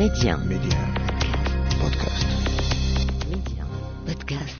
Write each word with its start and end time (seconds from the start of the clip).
Média. 0.00 0.34
Média. 0.38 0.78
Podcast. 1.78 2.24
Média. 3.28 3.64
Podcast. 4.06 4.56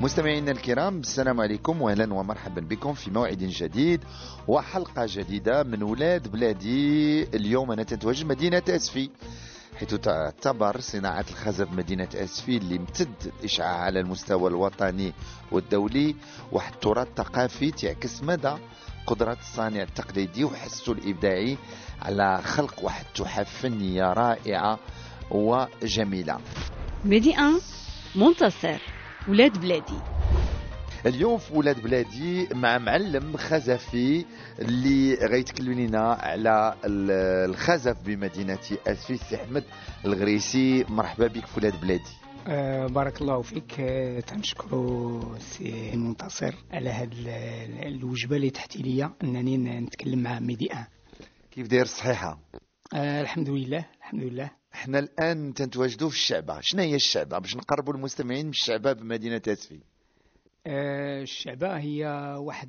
مستمعينا 0.00 0.50
الكرام 0.50 1.00
السلام 1.00 1.40
عليكم 1.40 1.82
واهلا 1.82 2.14
ومرحبا 2.14 2.60
بكم 2.60 2.92
في 2.94 3.10
موعد 3.10 3.38
جديد 3.38 4.00
وحلقة 4.48 5.06
جديدة 5.08 5.62
من 5.62 5.82
ولاد 5.82 6.28
بلادي 6.28 7.22
اليوم 7.22 7.72
أنا 7.72 7.82
تتواجد 7.82 8.26
مدينة 8.26 8.62
أسفي 8.68 9.10
حيث 9.82 9.94
تعتبر 9.94 10.80
صناعة 10.80 11.24
الخزف 11.30 11.72
مدينة 11.72 12.08
أسفي 12.14 12.56
اللي 12.56 12.76
امتد 12.76 13.32
الإشعاع 13.38 13.78
على 13.78 14.00
المستوى 14.00 14.50
الوطني 14.50 15.12
والدولي 15.52 16.16
واحد 16.52 16.72
التراث 16.72 17.08
ثقافي 17.16 17.70
تعكس 17.70 18.22
مدى 18.22 18.54
قدرة 19.06 19.36
الصانع 19.40 19.82
التقليدي 19.82 20.44
وحسه 20.44 20.92
الإبداعي 20.92 21.58
على 22.02 22.42
خلق 22.42 22.84
واحد 22.84 23.04
تحف 23.14 23.62
فنية 23.62 24.12
رائعة 24.12 24.78
وجميلة. 25.30 26.38
ميدي 27.04 27.30
1 27.30 27.60
منتصر 28.14 28.78
ولاد 29.28 29.60
بلادي. 29.60 30.11
اليوم 31.06 31.38
في 31.38 31.54
ولاد 31.54 31.82
بلادي 31.82 32.48
مع 32.54 32.78
معلم 32.78 33.36
خزفي 33.36 34.24
اللي 34.58 35.14
غيتكلم 35.14 35.72
لنا 35.72 36.12
على 36.12 36.74
ال- 36.84 37.50
الخزف 37.50 37.96
بمدينة 38.06 38.58
أسفي 38.86 39.16
سي 39.16 39.36
أحمد 39.36 39.64
الغريسي. 40.04 40.84
مرحبا 40.88 41.26
بك 41.26 41.46
في 41.46 41.60
ولاد 41.60 41.80
بلادي. 41.80 42.10
آه، 42.48 42.86
بارك 42.86 43.20
الله 43.20 43.42
فيك. 43.42 43.80
آه، 43.80 44.20
تنشكروا 44.20 45.38
سي 45.38 45.96
منتصر 45.96 46.54
على 46.72 46.90
هاد 46.90 47.12
ال- 47.12 47.86
الوجبة 47.86 48.36
اللي 48.36 48.50
تحتي 48.50 48.82
ليا 48.82 49.12
أنني 49.24 49.56
نتكلم 49.56 50.18
مع 50.22 50.38
Médi 50.40 50.72
1. 50.72 50.84
كيف 51.50 51.66
داير 51.66 51.82
الصحيحة 51.82 52.38
آه، 52.94 53.20
الحمد 53.22 53.48
لله 53.50 53.84
الحمد 53.98 54.22
لله. 54.22 54.50
إحنا 54.74 54.98
الآن 54.98 55.54
تنتواجدوا 55.54 56.08
في 56.08 56.14
الشعبة. 56.16 56.58
شنو 56.60 56.82
هي 56.82 56.94
الشعبة؟ 56.94 57.38
باش 57.38 57.56
نقربوا 57.56 57.94
المستمعين 57.94 58.44
من 58.46 58.50
الشعبة 58.50 58.92
بمدينة 58.92 59.42
أسفي. 59.48 59.80
آه، 60.66 61.22
الشعبة 61.22 61.78
هي 61.78 62.06
واحد 62.38 62.68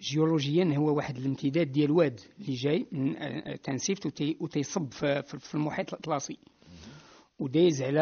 جيولوجيا 0.00 0.74
هو 0.76 0.96
واحد 0.96 1.16
الامتداد 1.16 1.72
ديال 1.72 1.90
واد 1.90 2.20
اللي 2.40 2.54
جاي 2.54 2.86
من 2.92 3.16
آه، 3.16 3.56
تنسيفت 3.56 4.06
وتي- 4.06 4.36
وتيصب 4.40 4.92
في 5.38 5.54
المحيط 5.54 5.94
الأطلسي. 5.94 6.38
ودايز 7.38 7.82
على 7.82 8.00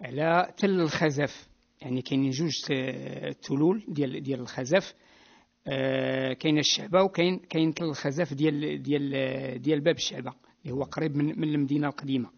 على 0.00 0.52
تل 0.56 0.80
الخزف. 0.80 1.48
يعني 1.82 2.02
كاينين 2.02 2.30
جوج 2.30 2.52
ت- 2.66 3.36
تلول 3.42 3.84
ديال 3.88 4.22
ديال 4.22 4.40
الخزف. 4.40 4.94
آه، 5.66 6.32
كاين 6.32 6.58
الشعبة 6.58 7.02
وكاين 7.02 7.38
كاين 7.38 7.74
تل 7.74 7.84
الخزف 7.84 8.34
ديال 8.34 8.82
ديال 8.82 9.62
ديال 9.62 9.80
باب 9.80 9.96
الشعبة 9.96 10.32
اللي 10.62 10.74
هو 10.74 10.82
قريب 10.82 11.16
من 11.16 11.24
من 11.40 11.48
المدينة 11.54 11.88
القديمة. 11.88 12.30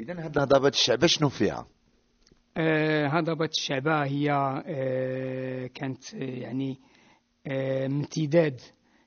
إذا 0.00 0.24
هاد 0.24 0.38
هضبة 0.38 0.68
الشعبة 0.68 1.06
شنو 1.06 1.28
فيها؟ 1.28 1.66
آه، 2.56 3.06
هضبة 3.06 3.44
الشعبة 3.44 4.04
هي 4.04 4.30
آه، 4.66 5.66
كانت 5.66 6.14
آه، 6.14 6.18
يعني 6.18 6.78
آه، 7.46 7.86
امتداد 7.86 8.60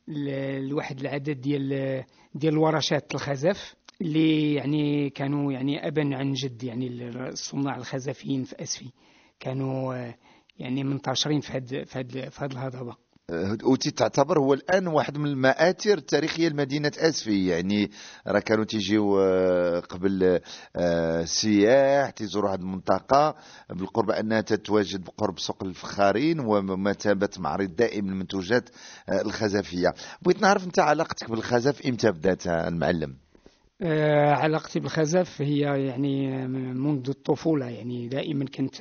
لواحد 0.08 1.00
العدد 1.00 1.42
ديال 1.42 2.04
ديال 2.36 2.54
الورشات 2.54 3.16
الخزف 3.16 3.76
اللي 4.02 4.54
يعني 4.54 5.10
كانوا 5.10 5.52
يعني 5.52 5.88
ابا 5.88 6.16
عن 6.16 6.34
جد 6.34 6.64
يعني 6.64 6.88
الصناع 7.10 7.76
الخزفيين 7.78 8.44
في 8.44 8.64
أسفي. 8.64 8.92
كانوا 9.40 9.96
آه، 9.96 10.16
يعني 10.60 10.84
منتشرين 10.84 11.40
في 11.40 11.54
هاد 11.54 11.84
في 11.84 12.00
هاد 12.00 12.30
في 12.30 12.46
الهضبة. 12.46 13.03
أه، 13.30 13.58
وتي 13.64 13.92
تعتبر 13.92 14.40
هو 14.40 14.54
الآن 14.54 14.88
واحد 14.88 15.18
من 15.18 15.26
المآثر 15.26 15.98
التاريخية 15.98 16.50
لمدينة 16.50 16.92
آسفي. 16.98 17.48
يعني 17.48 17.92
راه 18.28 18.40
كانوا 18.40 18.66
تيجيو 18.66 19.20
أه، 19.20 19.80
قبل 19.80 20.40
أه، 20.76 21.22
السياح 21.22 22.10
تيزوروا 22.10 22.50
هذه 22.50 22.60
المنطقة 22.60 23.36
بالقرب 23.70 24.12
أنها 24.12 24.42
تتواجد 24.42 25.04
بقرب 25.04 25.40
سوق 25.40 25.64
الفخارين 25.64 26.40
ومثابة 26.40 27.30
معرض 27.40 27.76
دائم 27.76 28.08
للمنتوجات 28.08 28.70
الخزفيه 29.10 29.94
بغيت 30.22 30.42
نعرف 30.42 30.66
أنت 30.66 30.80
علاقتك 30.80 31.30
بالخزف 31.30 31.86
إمتى 31.88 32.12
بدأت 32.12 32.48
المعلم؟ 32.48 33.16
آه، 33.82 34.32
علاقتي 34.32 34.80
بالخزف 34.80 35.42
هي 35.42 35.60
يعني 35.60 36.48
منذ 36.74 37.10
الطفولة. 37.10 37.70
يعني 37.70 38.08
دائما 38.08 38.46
كنت 38.46 38.76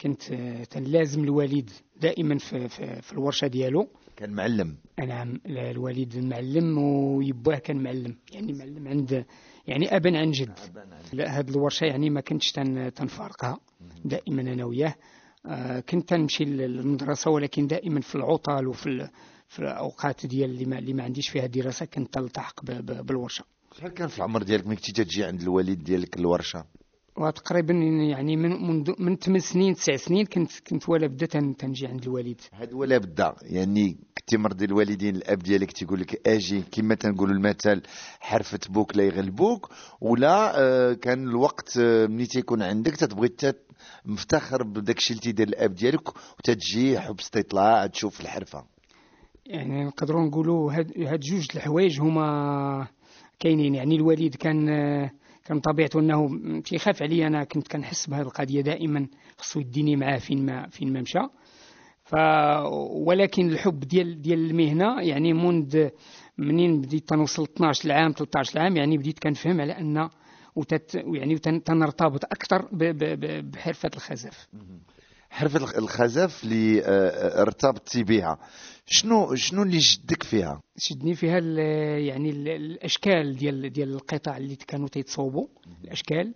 كنت 0.00 0.22
تنلازم 0.70 1.24
الوالد 1.24 1.70
دائما 2.00 2.38
في, 2.38 2.68
في, 2.68 3.02
في 3.02 3.12
الورشة 3.12 3.46
ديالو. 3.46 3.88
كان 4.16 4.30
معلم. 4.30 4.76
نعم 4.98 5.40
الوالد 5.46 6.16
معلم 6.18 6.78
ويباه 6.78 7.58
كان 7.58 7.82
معلم 7.82 8.16
يعني 8.32 8.52
معلم 8.52 8.88
عند 8.88 9.24
يعني 9.66 9.96
أبا 9.96 10.18
عن 10.18 10.30
جد. 10.30 10.58
لا 11.12 11.38
هاد 11.38 11.48
الورشة 11.48 11.84
يعني 11.84 12.10
ما 12.10 12.20
كنتش 12.20 12.52
تن 12.52 12.92
تنفارقها 12.94 13.58
دائما 14.04 14.42
أنا 14.42 14.64
وياه. 14.64 14.94
آه، 15.46 15.80
كنت 15.80 16.08
تنمشي 16.08 16.44
للمدرسة 16.44 17.30
ولكن 17.30 17.66
دائما 17.66 18.00
في 18.00 18.14
العطل 18.14 18.66
وفي 18.66 19.08
في 19.48 19.58
الأوقات 19.58 20.26
ديال 20.26 20.50
اللي 20.50 20.64
ما, 20.64 20.78
اللي 20.78 20.92
ما 20.92 21.02
عنديش 21.04 21.28
فيها 21.28 21.46
دراسة 21.46 21.86
كنت 21.86 22.14
تلتحق 22.14 22.64
ب- 22.64 22.70
ب- 22.86 23.06
بالورشة. 23.06 23.44
شحال 23.78 23.90
كان 23.94 24.08
في 24.08 24.18
العمر 24.18 24.42
ديالك 24.42 24.66
ملي 24.66 24.76
كنتي 24.76 24.92
تجي 24.92 25.24
عند 25.24 25.40
الوالد 25.42 25.84
ديالك 25.84 26.16
الورشة؟ 26.16 26.64
وتقريبا 27.20 27.74
يعني 28.10 28.36
من 28.36 28.50
منذ 28.68 28.92
من 28.98 29.16
ثمان 29.16 29.38
سنين 29.40 29.74
تسع 29.74 29.96
سنين 29.96 30.26
كنت 30.26 30.50
كنت 30.70 30.88
ولا 30.88 31.06
بدا 31.06 31.26
تن- 31.26 31.56
تنجي 31.56 31.86
عند 31.86 32.02
الوالد. 32.02 32.40
هاد 32.52 32.72
ولا 32.72 32.98
بدا؟ 32.98 33.34
يعني 33.42 33.96
كنتي 34.18 34.36
مرضي 34.36 34.64
الوالدين 34.64 35.16
الأب 35.16 35.38
ديالك 35.38 35.72
تيقول 35.72 36.00
لك 36.00 36.28
أجي 36.28 36.62
كما 36.72 36.94
تنقولوا 36.94 37.34
المثل 37.34 37.82
حرفة 38.20 38.58
بوك 38.70 38.96
لا 38.96 39.04
يغلبوك 39.04 39.68
ولا 40.00 40.60
آه، 40.60 40.92
كان 40.92 41.28
الوقت 41.28 41.76
آه، 41.80 42.06
ملي 42.06 42.26
تيكون 42.26 42.62
عندك 42.62 42.96
تتبغي 42.96 43.28
تت- 43.28 43.64
مفتخر 44.04 44.62
بداك 44.62 44.96
الشيء 44.96 45.16
اللي 45.16 45.22
تيدير 45.22 45.48
الأب 45.48 45.74
ديالك 45.74 46.08
وتتجي 46.38 47.00
حب 47.00 47.18
استطلاع 47.20 47.86
تشوف 47.86 48.20
الحرفة. 48.20 48.64
يعني 49.46 49.84
نقدروا 49.84 50.26
نقولوا 50.26 50.72
هاد 50.72 50.92
هاد 50.98 51.20
جوج 51.20 51.46
الحوايج 51.54 52.00
هما 52.00 52.86
كاينين. 53.40 53.74
يعني 53.74 53.96
الوالد 53.96 54.34
كان 54.34 54.68
كان 55.48 55.60
طبيعته 55.60 56.00
أنه 56.00 56.28
تيخاف 56.60 57.02
عليا 57.02 57.26
أنا 57.26 57.44
كنت 57.44 57.68
كنحس 57.68 58.06
بهذه 58.06 58.22
القضية 58.22 58.60
دائما 58.60 59.06
خصو 59.38 59.60
يديني 59.60 59.96
معاه 59.96 60.18
فين 60.18 60.46
ما 60.46 60.68
فين 60.68 60.92
ما 60.92 61.00
مشى. 61.00 61.18
ف 62.04 62.14
ولكن 63.06 63.48
الحب 63.50 63.80
ديال 63.80 64.22
ديال 64.22 64.50
المهنة 64.50 65.02
يعني 65.02 65.32
منذ 65.32 65.88
منين 66.38 66.80
بديت 66.80 67.08
تنوصل 67.08 67.42
12 67.42 67.92
عام 67.92 68.12
13 68.12 68.58
عام 68.60 68.76
يعني 68.76 68.98
بديت 68.98 69.18
كنفهم 69.18 69.60
على 69.60 69.72
أن 69.72 70.08
وتت 70.56 70.94
يعني 70.94 71.38
تنرتبط 71.38 72.24
أكثر 72.24 72.68
بحرفة 73.42 73.90
الخزف. 73.94 74.48
حرفة 75.30 75.58
الخ- 75.58 75.76
الخزف 75.76 76.44
اللي 76.44 76.80
آه، 76.80 76.84
آه، 76.88 77.42
ارتبطتي 77.42 78.02
بها. 78.02 78.38
شنو 78.86 79.34
شنو 79.34 79.62
اللي 79.62 79.80
شدك 79.80 80.22
فيها؟ 80.22 80.60
شدني 80.78 81.14
فيها 81.14 81.38
ال 81.38 81.58
يعني 82.06 82.30
ال 82.30 82.48
الأشكال 82.48 83.36
ديال 83.36 83.72
ديال 83.72 83.94
القطع 83.94 84.36
اللي 84.36 84.56
كانوا 84.56 84.88
تيتصوبوا 84.88 85.46
الأشكال 85.84 86.34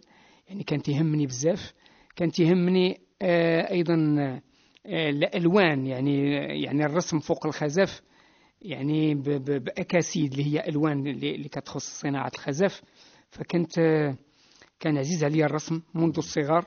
يعني 0.48 0.62
كان 0.64 0.82
تيهمني 0.82 1.26
بزاف. 1.26 1.72
كان 2.16 2.30
تيهمني 2.32 3.00
آه 3.22 3.70
أيضا 3.70 4.16
آه 4.20 4.42
الألوان. 5.10 5.86
يعني 5.86 6.30
يعني 6.62 6.86
الرسم 6.86 7.18
فوق 7.18 7.46
الخزف 7.46 8.02
يعني 8.62 9.14
بأكاسيد 9.14 10.32
اللي 10.32 10.44
هي 10.46 10.68
ألوان 10.68 11.06
اللي, 11.06 11.34
اللي 11.34 11.48
كتخص 11.48 12.00
صناعة 12.00 12.30
الخزف. 12.34 12.82
فكنت 13.30 13.78
آه 13.78 14.16
كان 14.80 14.98
عزيز 14.98 15.24
عليا 15.24 15.46
الرسم 15.46 15.80
منذ 15.94 16.14
الصغر. 16.18 16.66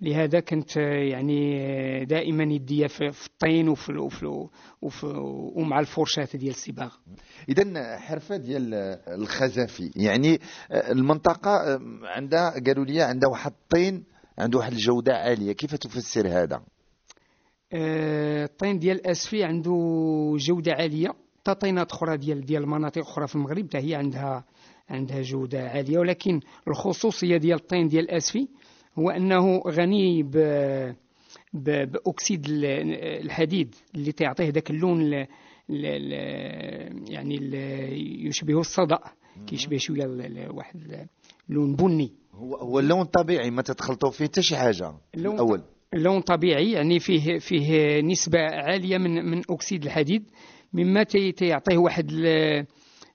لهذا 0.00 0.40
كنت 0.40 0.76
يعني 0.76 2.04
دائما 2.04 2.44
يدي 2.44 2.88
في 2.88 3.08
الطين 3.08 3.68
وفي 3.68 3.92
وفي 3.92 4.48
وفي 4.82 5.06
ومع 5.56 5.80
الفرشاة 5.80 6.28
ديال 6.34 6.50
الصباغ 6.50 6.94
اذا 7.48 7.96
حرفة 7.98 8.36
ديال 8.36 8.74
الخزفي 9.08 9.90
يعني 9.96 10.40
المنطقة 10.70 11.80
عندها 12.04 12.50
قالوا 12.66 12.84
لي 12.84 13.02
عندها 13.02 13.28
واحد 13.30 13.52
الطين 13.52 14.04
عنده 14.38 14.58
واحد 14.58 14.72
الجودة 14.72 15.16
عالية 15.16 15.52
كيف 15.52 15.74
تفسر 15.74 16.28
هذا؟ 16.28 16.62
آه، 17.72 18.44
الطين 18.44 18.78
ديال 18.78 19.06
اسفي 19.06 19.44
عنده 19.44 19.72
جودة 20.36 20.72
عالية 20.72 21.14
حتى 21.40 21.54
طينات 21.54 21.92
أخرى 21.92 22.16
ديال 22.16 22.46
ديال 22.46 22.62
المناطق 22.62 23.02
أخرى 23.02 23.26
في 23.26 23.34
المغرب 23.34 23.66
حتى 23.66 23.78
هي 23.78 23.94
عندها 23.94 24.44
عندها 24.88 25.22
جودة 25.22 25.68
عالية 25.68 25.98
ولكن 25.98 26.40
الخصوصية 26.68 27.36
ديال 27.36 27.58
الطين 27.58 27.88
ديال 27.88 28.10
اسفي 28.10 28.48
هو 28.98 29.10
أنه 29.10 29.58
غني 29.68 30.22
ب 30.22 30.30
ب- 31.52 31.92
بأكسيد 31.92 32.46
ال- 32.48 32.64
الحديد 33.24 33.74
اللي 33.94 34.12
تعطيه 34.12 34.48
ذاك 34.48 34.70
اللون 34.70 35.00
ال- 35.02 35.14
ال- 35.14 35.26
ال- 35.70 37.12
يعني 37.12 37.36
ال- 37.36 38.26
يشبه 38.26 38.60
الصدأ. 38.60 38.98
كيشبه 39.46 39.78
ال- 39.90 40.50
واحد 40.50 41.06
اللون 41.50 41.76
بني. 41.76 42.12
هو 42.34 42.56
هو 42.56 42.78
اللون 42.78 43.04
طبيعي 43.04 43.50
ما 43.50 43.62
تتخلطوا 43.62 44.10
فيه 44.10 44.24
حتى 44.24 44.42
شي 44.42 44.56
حاجة؟ 44.56 44.92
اللون 45.14 45.34
الأول. 45.34 45.62
اللون 45.94 46.20
طبيعي 46.20 46.72
يعني 46.72 46.98
فيه 46.98 47.38
فيه 47.38 48.00
نسبة 48.00 48.38
عالية 48.40 48.98
من 48.98 49.24
من 49.30 49.42
أكسيد 49.50 49.84
الحديد 49.84 50.30
مما 50.72 51.02
تي- 51.02 51.32
تيعطيه 51.32 51.76
واحد 51.78 52.10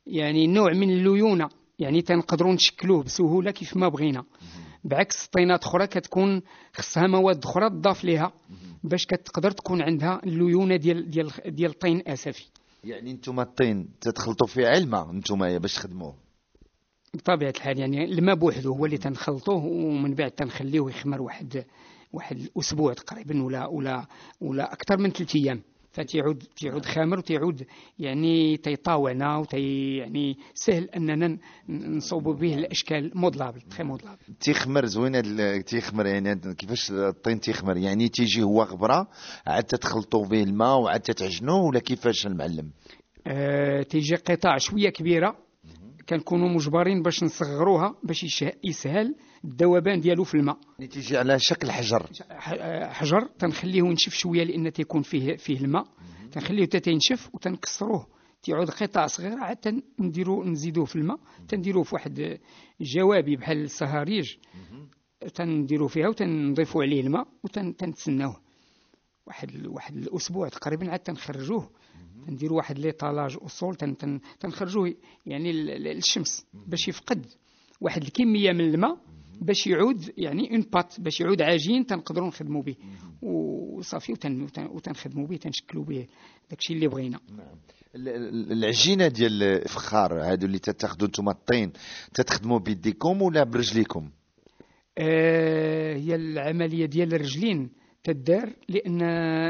يعني 0.08 0.48
نوع 0.48 0.74
من 0.74 0.90
الليونة. 0.90 1.50
يعني 1.80 2.02
تنقدروا 2.02 2.54
نشكلوه 2.54 3.04
بسهولة 3.04 3.52
كيف 3.52 3.78
ما 3.78 3.88
بغينا. 3.90 4.24
بعكس 4.84 5.26
الطينات 5.26 5.64
أخرى 5.64 5.88
كتكون 5.88 6.42
خصها 6.74 7.08
مواد 7.08 7.46
أخرى 7.46 7.70
تضاف 7.70 8.04
ليها 8.04 8.34
باش 8.84 9.06
كتقدر 9.06 9.52
تكون 9.52 9.82
عندها 9.82 10.22
الليونة 10.24 10.76
ديال 10.76 11.10
ديال 11.10 11.32
ديال 11.46 11.72
الطين 11.72 12.04
أسفي 12.08 12.46
يعني 12.84 13.12
أنتم 13.12 13.40
الطين 13.40 13.90
تتخلطوا 14.02 14.48
فيه 14.48 14.68
علمة 14.68 15.12
أنتم 15.12 15.60
باش 15.60 15.76
تخدموه. 15.76 16.16
بطبيعة 17.14 17.50
الحال 17.50 17.80
يعني 17.80 18.04
الماء 18.04 18.36
بوحده 18.36 18.70
هو 18.70 18.86
اللي 18.86 18.98
تنخلطوه 18.98 19.66
ومن 19.66 20.16
بعد 20.16 20.32
تنخليه 20.32 20.90
يخمر 20.90 21.22
واحد 21.22 21.66
واحد 22.14 22.38
الأسبوع 22.38 22.94
تقريبا 22.94 23.44
ولا 23.44 23.68
ولا 23.68 24.06
ولا 24.42 24.74
أكثر 24.74 24.98
من 24.98 25.12
ثلاث 25.12 25.36
أيام. 25.36 25.62
فتيعود 25.92 26.44
تيعود 26.56 26.86
خامر 26.86 27.18
وتيعود 27.18 27.66
يعني 28.00 28.58
تيطاوعنا 28.58 29.38
وتي 29.38 29.98
يعني 29.98 30.38
سهل 30.54 30.84
أننا 30.90 31.28
ن- 31.28 31.40
نصوبوا 31.98 32.34
به 32.34 32.54
الأشكال 32.56 33.12
modelable 33.16 33.62
très 33.62 33.84
modelable 33.84 34.18
تيخمر 34.40 34.86
زوين 34.86 35.16
هاد 35.16 35.64
تيخمر 35.64 36.06
يعني 36.06 36.54
كيفاش 36.58 36.92
الطين 36.92 37.40
تيخمر؟ 37.40 37.78
يعني 37.78 38.10
تيجي 38.10 38.44
هو 38.44 38.64
غبرة 38.64 39.08
عاد 39.48 39.64
تتخلطوا 39.64 40.26
به 40.26 40.44
الماء 40.44 40.78
وعاد 40.80 41.00
تتعجنوه 41.00 41.62
ولا 41.66 41.80
كيفاش 41.80 42.28
المعلم؟ 42.28 42.72
آه 43.28 43.82
تيجي 43.84 44.16
قطع 44.16 44.58
شوية 44.58 44.90
كبيرة 44.90 45.36
كنكونوا 46.12 46.50
مجبرين 46.50 47.02
باش 47.02 47.24
نصغروها 47.24 47.96
باش 48.04 48.44
يسهل 48.64 49.16
الذوبان 49.46 50.00
ديالو 50.00 50.24
في 50.24 50.36
الماء. 50.36 50.58
تيجي 50.78 51.18
على 51.18 51.40
شكل 51.40 51.72
حجر. 51.72 52.08
حجر 52.90 53.22
تنخليه 53.40 53.80
ينشف 53.80 54.14
شوية 54.14 54.44
لأن 54.44 54.74
تيكون 54.74 55.02
فيه 55.02 55.36
فيه 55.36 55.60
الماء. 55.60 55.86
تنخليه 56.32 56.64
حتى 56.64 56.80
تينشف 56.80 57.30
وتنكسروه. 57.34 58.08
تيعود 58.44 58.70
قطع 58.70 59.08
صغيرة 59.08 59.40
عاد 59.44 59.82
تنديرو 59.98 60.44
نزيدوه 60.44 60.86
في 60.86 60.96
الماء. 60.96 61.20
تنديروه 61.48 61.84
في 61.84 61.96
واحد 61.96 62.40
جوابي 62.82 63.36
بحال 63.36 63.64
الصهاريج. 63.64 64.36
تنديرو 65.36 65.88
فيها 65.88 66.08
وتنضيفوا 66.08 66.84
عليه 66.84 67.02
الماء 67.02 67.28
وتنتسناوه 67.44 68.42
واحد 69.28 69.68
واحد 69.68 69.98
الأسبوع 69.98 70.50
تقريبا 70.50 70.92
عاد 70.92 71.00
تنخرجوه. 71.00 71.70
تنديروا 72.28 72.58
واحد 72.58 72.80
ليطالاج 72.80 73.38
اصول 73.42 73.76
تن 73.76 73.98
تن 73.98 74.20
تنخرجوه 74.40 74.94
يعني 75.26 75.52
للشمس 75.54 76.46
باش 76.68 76.88
يفقد 76.88 77.26
واحد 77.82 78.04
الكمية 78.04 78.52
من 78.52 78.62
الماء 78.62 78.98
باش 79.42 79.68
يعود 79.68 80.12
يعني 80.18 80.52
اون 80.52 80.62
بات 80.74 81.00
باش 81.00 81.22
يعود 81.22 81.42
عجين 81.42 81.86
تنقدروا 81.86 82.28
نخدموا 82.28 82.62
به. 82.64 82.76
وصافي 83.22 84.12
وتن 84.12 84.48
وتن- 84.48 84.70
وتنخدموا 84.72 85.28
به 85.28 85.36
تنشكلوا 85.38 85.84
به 85.84 86.08
داكشي 86.50 86.74
اللي 86.74 86.88
بغينا. 86.88 87.20
ال- 87.96 88.52
العجينة 88.52 89.08
ديال 89.08 89.44
الفخار 89.44 90.22
هادو 90.32 90.46
اللي 90.46 90.60
تتاخذوا 90.60 91.08
نتوما 91.08 91.32
الطين 91.32 91.72
تتخدموا 92.14 92.60
بيديكم 92.60 93.22
ولا 93.22 93.44
برجليكم؟ 93.44 94.10
آه، 94.98 95.96
هي 95.96 96.16
العملية 96.16 96.86
ديال 96.86 97.14
الرجلين 97.14 97.70
تدار 98.04 98.54
لأن 98.70 98.98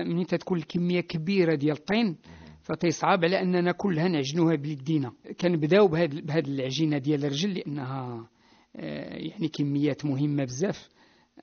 منين 0.09 0.25
تتكون 0.27 0.57
الكمية 0.57 1.01
كبيرة 1.01 1.55
ديال 1.55 1.77
الطين 1.77 2.17
فتيصعب 2.63 3.25
على 3.25 3.41
أننا 3.41 3.71
كلها 3.71 4.07
نعجنوها 4.07 4.55
بيدينا 4.55 5.11
كنبداو 5.41 5.87
بهاد 5.87 6.25
بهاد 6.25 6.47
العجينة 6.47 6.97
ديال 6.97 7.25
الرجل 7.25 7.53
لأنها 7.53 8.27
آه، 8.75 9.15
يعني 9.17 9.47
كميات 9.47 10.05
مهمة 10.05 10.43
بزاف. 10.43 10.89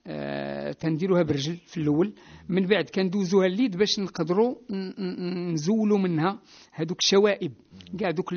آه، 0.07 0.73
تنديروها 0.73 1.23
برجل 1.23 1.57
في 1.57 1.77
الأول. 1.81 2.15
من 2.49 2.67
بعد 2.67 2.85
كندوزوها 2.85 3.47
اليد 3.47 3.77
باش 3.77 3.99
نقدروا 3.99 4.55
نزولوا 5.53 5.99
منها 5.99 6.41
هذوك 6.73 6.99
الشوائب. 6.99 7.53
كاع 7.99 8.11
دوك 8.11 8.33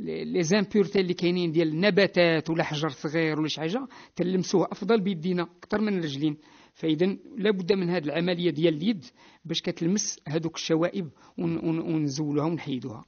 les 0.00 0.42
impuretés 0.42 1.00
اللي 1.00 1.14
كاينين 1.14 1.52
ديال 1.52 1.68
النباتات 1.68 2.50
ولا 2.50 2.64
حجر 2.64 2.88
صغير 2.88 3.38
ولا 3.38 3.48
شي 3.48 3.60
حاجة 3.60 3.86
تلمسوه 4.16 4.68
أفضل 4.72 5.00
بيدينا 5.00 5.42
أكثر 5.42 5.80
من 5.80 5.98
الرجلين. 5.98 6.36
فإذا 6.74 7.16
لابد 7.38 7.72
من 7.72 7.90
هذه 7.90 8.04
العملية 8.04 8.50
ديال 8.50 8.74
اليد 8.74 9.04
باش 9.44 9.62
كتلمس 9.62 10.18
هذوك 10.28 10.56
الشوائب 10.56 11.08
ون- 11.38 11.56
ون- 11.68 11.78
ونزولوها 11.94 12.46
ونحيدوها 12.46 13.04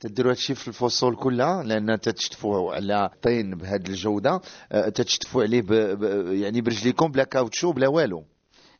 تديروا 0.00 0.30
هادشي 0.32 0.54
في 0.54 0.68
الفصول 0.68 1.16
كلها 1.16 1.62
لأن 1.62 2.00
تتشتفوا 2.00 2.74
على 2.74 3.10
طين 3.22 3.50
بهذه 3.54 3.88
الجودة 3.88 4.40
آه، 4.72 4.88
تتشتفوا 4.88 5.42
عليه. 5.42 5.62
يعني 6.42 6.60
برجليكم 6.60 7.10
بلا 7.12 7.24
caoutchouc 7.24 7.72
بلا 7.72 7.88
والو 7.88 8.24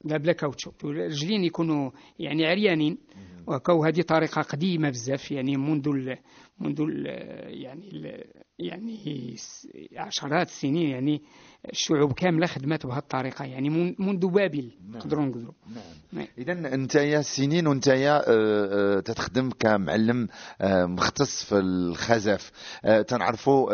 لا 0.07 0.17
بلا 0.17 0.33
caoutchouc 0.33 0.71
الرجلين 0.85 1.45
يكونوا 1.45 1.91
يعني 2.19 2.47
عريانين. 2.47 2.99
وهكا 3.47 3.73
وهذه 3.73 4.03
طريقة 4.03 4.43
قديمة 4.43 4.91
بزاف 4.91 5.31
يعني 5.31 5.57
منذ 5.57 5.89
ال 5.89 6.19
منذ 6.61 6.81
ال 6.81 7.07
يعني 7.63 7.89
ال 7.93 8.25
يعني 8.59 9.37
عشرات 9.97 10.47
السنين 10.47 10.89
يعني 10.89 11.23
الشعوب 11.73 12.13
كاملة 12.13 12.47
خدمت 12.47 12.87
بهذه 12.87 12.99
الطريقة 12.99 13.45
يعني 13.45 13.71
من- 13.71 13.95
منذ 13.99 14.27
بابل. 14.27 14.71
نقدروا. 14.91 15.25
نقولوا 15.27 15.53
اذا 16.39 16.75
انت 16.75 16.95
يا 16.95 17.23
سنين 17.23 17.67
وانت 17.67 17.87
يا 17.87 18.17
آه، 18.19 18.23
آه، 18.97 19.01
تتخدم 19.01 19.51
كمعلم 19.51 20.29
آه، 20.61 20.85
مختص 20.87 21.45
في 21.45 21.59
الخزف. 21.59 22.51
تنعرفوا 23.09 23.69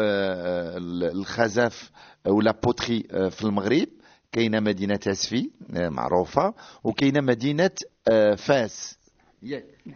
الخزف 1.13 1.91
ولا 2.27 2.53
بوتري 2.65 3.03
في 3.31 3.45
المغرب؟ 3.45 3.87
كاينة 4.33 4.61
مدينة 4.61 5.01
أسفي 5.07 5.51
آه، 5.77 5.89
معروفة 5.89 6.55
وكاينة 6.85 7.21
مدينة 7.21 7.71
آه، 8.09 8.35
فاس. 8.35 8.99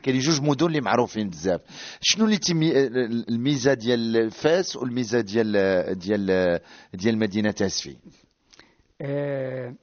كاين 0.03 0.19
جوج 0.19 0.43
مدن 0.43 0.67
اللي 0.67 0.81
معروفين 0.81 1.29
بزاف. 1.29 1.61
شنو 2.01 2.25
اللي 2.25 2.39
تيمي 2.39 2.77
آه، 2.77 2.87
الميزة 3.29 3.75
ديال 3.75 4.31
فاس 4.31 4.77
والميزة 4.77 5.21
ديال 5.21 5.99
ديال 5.99 6.61
ديال 6.95 7.19
مدينة 7.19 7.55
أسفي؟ 7.61 7.97
آه، 9.01 9.75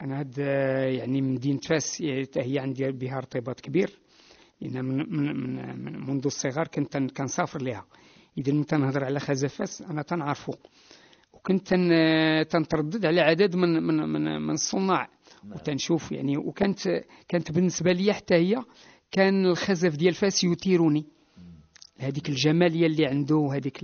أنا 0.00 0.20
هاد 0.20 0.38
يعني 0.98 1.20
مدينة 1.20 1.60
فاس 1.60 2.02
هي 2.36 2.58
عندي 2.58 2.90
بها 2.90 3.16
ارتباط 3.16 3.60
كبير. 3.60 3.98
لأن 4.60 4.84
من 4.84 4.96
من 4.96 5.36
من 5.36 5.84
من 5.84 6.10
منذ 6.10 6.22
الصغر 6.26 6.66
كنت 6.66 6.96
كنسافر 6.96 7.62
لها 7.62 7.86
اذا 8.38 8.52
من 8.52 8.66
تنهضر 8.66 9.04
على 9.04 9.20
خزف 9.20 9.54
فاس 9.54 9.82
أنا 9.82 10.02
تنعرفو. 10.02 10.52
وكنت 11.38 11.66
تن 11.66 11.92
آه، 11.92 12.42
تنتردد 12.42 13.06
على 13.06 13.20
عدد 13.20 13.56
من 13.56 13.82
من 13.82 13.96
من, 13.96 14.42
من 14.42 14.54
الصناع. 14.54 15.08
وتنشوف 15.54 16.12
يعني 16.12 16.36
وكانت 16.36 17.04
كانت 17.28 17.52
بالنسبة 17.52 17.92
لي 17.92 18.12
حتى 18.12 18.34
هي 18.34 18.62
كان 19.10 19.46
الخزف 19.46 19.96
ديال 19.96 20.14
فاس 20.14 20.44
يثيرني 20.44 21.06
هذيك 21.98 22.28
الجمالية 22.28 22.86
اللي 22.86 23.06
عنده 23.06 23.36
وهذيك 23.36 23.80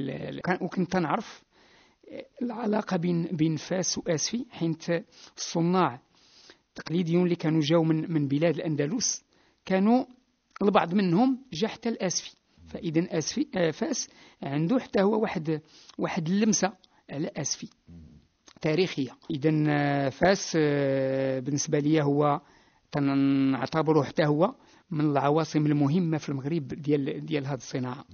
وكنت 0.60 0.92
تنعرف 0.92 1.44
العلاقة 2.42 2.96
بين 2.96 3.22
بين 3.22 3.56
فاس 3.56 3.98
وآسفي 3.98 4.44
حيث 4.50 4.90
الصناع 5.36 6.00
التقليديون 6.68 7.24
اللي 7.24 7.36
كانوا 7.36 7.60
جاوا 7.60 7.84
من 7.84 8.12
من 8.12 8.28
بلاد 8.28 8.54
الأندلس 8.54 9.24
كانوا 9.64 10.04
البعض 10.62 10.94
منهم 10.94 11.38
جا 11.52 11.68
حتى 11.68 11.88
الآسفي. 11.88 12.36
فإذا 12.68 13.18
آسفي 13.18 13.46
آه، 13.54 13.70
فاس 13.70 14.08
عنده 14.42 14.78
حتى 14.78 15.02
هو 15.02 15.22
واحد 15.22 15.60
واحد 15.98 16.28
اللمسة. 16.28 16.72
على 17.10 17.30
آسفي 17.36 17.68
تاريخية. 18.60 19.10
إذا 19.30 19.64
آه، 19.68 20.08
فاس 20.08 20.52
آه، 20.60 21.40
بالنسبة 21.40 21.78
لي 21.78 22.02
هو 22.02 22.40
تنعتبره 22.92 24.02
حتى 24.02 24.26
هو 24.26 24.54
من 24.90 25.00
العواصم 25.00 25.66
المهمة 25.66 26.18
في 26.18 26.28
المغرب 26.28 26.68
ديال 26.68 27.26
ديال 27.26 27.46
هذه 27.46 27.54
الصناعة. 27.56 28.04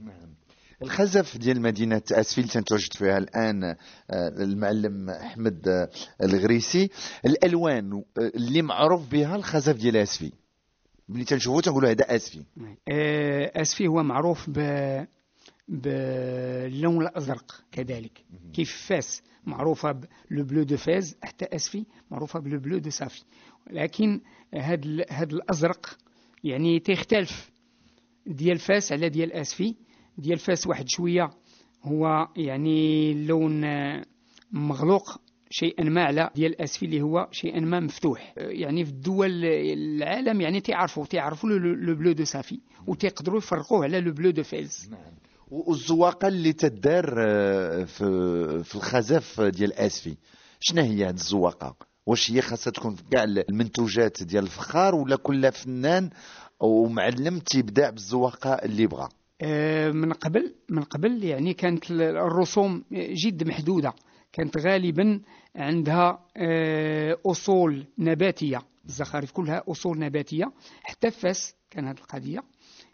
الخزف 0.82 1.36
ديال 1.38 1.62
مدينة 1.62 2.02
أسفيل 2.12 2.48
تنتواجد 2.48 2.92
فيها 2.92 3.18
الآن 3.18 3.64
آه، 3.64 3.76
المعلم 4.10 5.10
أحمد 5.10 5.88
الغريسي. 6.22 6.90
الألوان 7.26 8.02
اللي 8.18 8.62
معروف 8.62 9.10
بها 9.10 9.36
الخزف 9.36 9.76
ديال 9.76 9.96
أسفي. 9.96 10.32
ملي 11.08 11.24
تنشوفو 11.24 11.60
تنقولوا 11.60 11.90
هذا 11.90 12.16
أسفي. 12.16 12.42
آه، 12.88 13.62
أسفي 13.62 13.86
هو 13.86 14.02
معروف 14.02 14.50
ب 14.50 14.58
باللون 15.70 17.02
الأزرق 17.02 17.64
كذلك. 17.72 18.24
كيف 18.54 18.86
فاس؟ 18.88 19.22
معروفة 19.46 19.92
bleu 20.30 20.44
bleu 20.44 20.62
de 20.62 20.76
Fès 20.76 21.16
حتى 21.22 21.44
آسفي 21.44 21.84
معروفة 22.10 22.40
bleu 22.40 22.58
bleu 22.60 22.78
de 22.78 22.90
Safi. 22.90 23.22
لكن 23.70 24.20
هذا 24.54 25.04
هذا 25.10 25.32
الأزرق 25.32 25.98
يعني 26.44 26.78
تختلف 26.80 27.50
ديال 28.26 28.58
فاس 28.58 28.92
على 28.92 29.08
ديال 29.08 29.32
آسفي. 29.32 29.74
ديال 30.18 30.38
فاس 30.38 30.66
واحد 30.66 30.84
شوية 30.88 31.30
هو 31.84 32.28
يعني 32.36 33.14
لون 33.26 33.64
آه، 33.64 34.04
مغلوق 34.52 35.20
شيئا 35.50 35.84
ما 35.84 36.04
على 36.04 36.30
ديال 36.34 36.60
آسفي 36.62 36.86
اللي 36.86 37.02
هو 37.02 37.28
شيئا 37.32 37.60
ما 37.60 37.80
مفتوح. 37.80 38.34
آه، 38.38 38.48
يعني 38.48 38.84
في 38.84 38.90
الدول 38.90 39.44
العالم 39.44 40.40
يعني 40.40 40.60
تعرفوا 40.60 41.06
تعرفوا 41.06 41.48
le- 41.50 41.58
le 41.58 41.74
le 41.74 41.94
bleu 41.94 42.12
de 42.12 42.24
Safi 42.24 42.60
وتيقدروا 42.86 43.38
يفرقوه 43.38 43.84
على 43.84 44.00
لو 44.00 44.12
بلو 44.12 44.30
دو 44.30 44.42
فاز. 44.42 44.90
والزواقة 45.50 46.28
اللي 46.28 46.52
تدار 46.52 47.14
آه، 47.18 47.84
في 47.84 48.04
في 48.64 48.74
الخزف 48.74 49.40
ديال 49.40 49.72
أسفي. 49.72 50.16
شنو 50.60 50.82
هي 50.82 51.04
هاد 51.04 51.14
الزواقة؟ 51.14 51.76
واش 52.06 52.30
هي 52.30 52.42
خاصها 52.42 52.70
تكون 52.70 52.94
في 52.94 53.02
كاع 53.10 53.24
المنتوجات 53.24 54.22
ديال 54.22 54.44
الفخار 54.44 54.94
ولا 54.94 55.16
كل 55.16 55.52
فنان 55.52 56.10
ومعلم 56.60 57.38
تيبدع 57.38 57.90
بالزواقة 57.90 58.50
اللي 58.54 58.86
بغى 58.86 59.08
آه، 59.42 59.90
من 59.90 60.12
قبل 60.12 60.54
من 60.68 60.82
قبل 60.82 61.24
يعني 61.24 61.54
كانت 61.54 61.90
الرسوم 61.90 62.84
جد 62.92 63.48
محدودة. 63.48 63.94
كانت 64.32 64.58
غالبا 64.58 65.20
عندها 65.56 66.26
آه، 66.36 67.18
أصول 67.26 67.86
نباتية. 67.98 68.62
الزخارف 68.86 69.32
كلها 69.32 69.62
أصول 69.68 69.98
نباتية. 69.98 70.52
حتى 70.82 71.10
فاس 71.10 71.54
كان 71.70 71.86
هذه 71.88 71.98
القضية. 71.98 72.42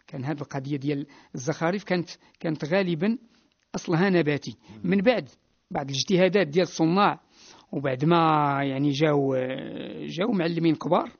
كان 0.07 0.25
هذه 0.25 0.41
القضية 0.41 0.77
ديال 0.77 1.07
الزخارف 1.35 1.83
كانت 1.83 2.09
كانت 2.39 2.65
غالبا 2.65 3.17
أصلها 3.75 4.09
نباتي. 4.09 4.57
من 4.83 4.97
بعد 4.97 5.29
بعد 5.71 5.89
الاجتهادات 5.89 6.47
ديال 6.47 6.63
الصناع 6.63 7.19
وبعد 7.71 8.05
ما 8.05 8.17
يعني 8.63 8.89
جاو 8.89 9.35
جاو 10.05 10.31
معلمين 10.31 10.75
كبار 10.75 11.11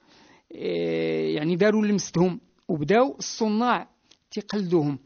آه، 0.55 1.27
يعني 1.35 1.55
داروا 1.55 1.85
لمستهم 1.85 2.39
وبداو 2.67 3.15
الصناع 3.17 3.89
تيقلدوهم 4.31 4.99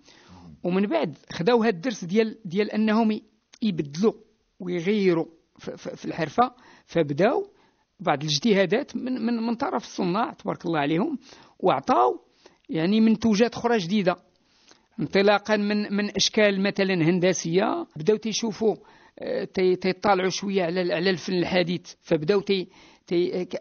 ومن 0.63 0.87
بعد 0.87 1.17
خداو 1.31 1.63
هذا 1.63 1.75
الدرس 1.75 2.05
ديال 2.05 2.37
ديال 2.45 2.71
أنهم 2.71 3.21
يبدلوا 3.61 4.13
ويغيروا 4.59 5.25
في 5.95 6.05
الحرفة 6.05 6.51
فبداو 6.85 7.47
بعض 7.99 8.23
الاجتهادات 8.23 8.95
من 8.95 9.25
من 9.25 9.33
من 9.33 9.55
طرف 9.55 9.83
الصناع 9.83 10.33
تبارك 10.33 10.65
الله 10.65 10.79
عليهم 10.79 11.19
وأعطاو 11.59 12.30
يعني 12.71 13.01
منتوجات 13.01 13.55
أخرى 13.55 13.77
جديدة. 13.77 14.15
انطلاقا 14.99 15.57
من 15.57 15.93
من 15.93 16.15
أشكال 16.15 16.63
مثلا 16.63 16.93
هندسية. 16.93 17.85
بداو 17.95 18.17
تيشوفوا 18.17 18.75
آه، 19.19 19.43
تيطالعوا 19.81 20.29
شوية 20.29 20.63
على 20.63 20.93
على 20.93 21.09
الفن 21.09 21.33
الحديث. 21.33 21.93
فبداو 22.01 22.41
تي 22.41 22.67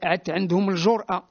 عاد 0.02 0.30
عندهم 0.30 0.70
الجرأة. 0.70 1.28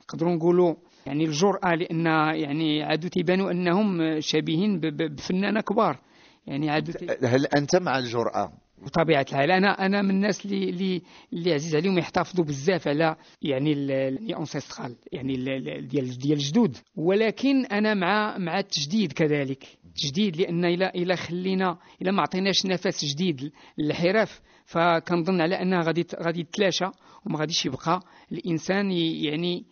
نقدروا 0.00 0.34
نقولوا 0.34 0.74
يعني 1.06 1.24
الجرأة 1.24 1.74
لأن 1.74 2.06
يعني 2.40 2.82
عادوا 2.82 3.10
تيبانوا 3.10 3.50
أنهم 3.50 4.20
شبيهين 4.20 4.80
بفنانة 4.80 5.60
كبار. 5.60 5.98
يعني 6.46 6.70
عادوا 6.70 6.94
هل 7.24 7.46
أنت 7.46 7.76
مع 7.76 7.98
الجرأة؟ 7.98 8.52
بطبيعه 8.82 9.26
الحال. 9.30 9.50
أنا 9.50 9.86
أنا 9.86 10.02
من 10.02 10.10
الناس 10.10 10.44
اللي 10.46 10.70
اللي 10.70 11.02
اللي 11.32 11.54
عزيز 11.54 11.76
عليهم 11.76 11.98
يحتفظوا 11.98 12.44
بزاف 12.44 12.88
على 12.88 13.16
يعني 13.42 13.72
الانسيسترال 13.72 14.96
يعني 15.12 15.36
ديال 15.80 16.18
ديال 16.18 16.32
الجدود. 16.32 16.76
ولكن 16.96 17.66
أنا 17.66 17.94
مع 17.94 18.38
مع 18.38 18.58
التجديد 18.58 19.12
كذلك. 19.12 19.64
تجديد 19.94 20.36
لأن 20.36 20.64
إلى 20.64 20.88
إلى 20.88 21.16
خلينا 21.16 21.78
إلى 22.02 22.12
ما 22.12 22.22
عطيناش 22.22 22.66
نفس 22.66 23.04
جديد 23.04 23.52
للحرف 23.78 24.40
فكنظن 24.66 25.40
على 25.40 25.62
أنها 25.62 25.82
غادي 25.82 26.06
غادي 26.22 26.40
يتلاشى 26.40 26.84
وما 27.26 27.38
غاديش 27.38 27.66
يبقى 27.66 28.00
الإنسان 28.32 28.90
يعني 28.90 29.64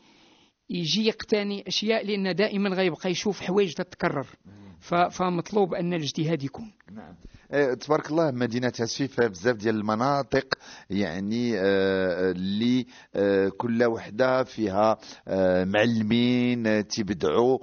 يجي 0.70 1.06
يقتني 1.06 1.68
أشياء 1.68 2.06
لأن 2.06 2.34
دائما 2.34 2.70
غيبقى 2.70 3.10
يشوف 3.10 3.40
حوايج 3.40 3.72
تتكرر. 3.72 4.26
فمطلوب 5.10 5.74
أن 5.74 5.94
الاجتهاد 5.94 6.42
يكون. 6.42 6.72
نعم. 6.92 7.14
آه، 7.52 7.74
تبارك 7.74 8.10
الله 8.10 8.30
مدينة 8.30 8.72
هاسفي 8.80 9.08
فيها 9.08 9.26
بزاف 9.26 9.56
ديال 9.56 9.74
المناطق 9.74 10.54
يعني 10.90 11.58
آه، 11.58 12.30
اللي 12.30 12.86
آه، 13.14 13.48
كل 13.48 13.84
وحدة 13.84 14.44
فيها 14.44 14.98
معلمين 15.64 16.86
تيبدعوا. 16.86 17.58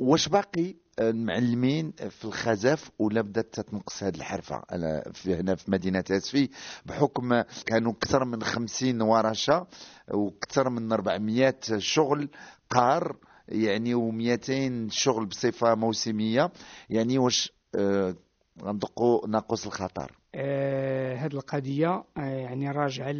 واش 0.00 0.28
باقي؟ 0.28 0.74
المعلمين 1.00 1.92
في 1.92 2.24
الخزف 2.24 2.90
ولا 2.98 3.20
بدات 3.20 3.54
تتنقص 3.54 4.02
هذه 4.02 4.16
الحرفة. 4.16 4.62
أنا 4.72 5.02
في 5.12 5.34
هنا 5.34 5.54
في 5.54 5.70
مدينة 5.70 6.04
أسفي 6.10 6.48
بحكم 6.86 7.42
كانوا 7.66 7.92
أكثر 7.92 8.24
من 8.24 8.42
50 8.42 9.02
ورشة 9.02 9.66
وأكثر 10.10 10.70
من 10.70 10.92
400 10.92 11.54
شغل 11.78 12.28
قار 12.70 13.16
يعني 13.48 13.94
و200 13.94 14.92
شغل 14.92 15.26
بصفة 15.26 15.74
موسمية. 15.74 16.50
يعني 16.90 17.18
واش 17.18 17.52
آه 17.74 18.14
غندقوا 18.62 19.28
ناقص 19.28 19.66
الخطر. 19.66 20.18
آه 20.34 21.26
القضية 21.26 22.04
آه 22.16 22.20
يعني 22.20 22.70
راجعة 22.70 23.14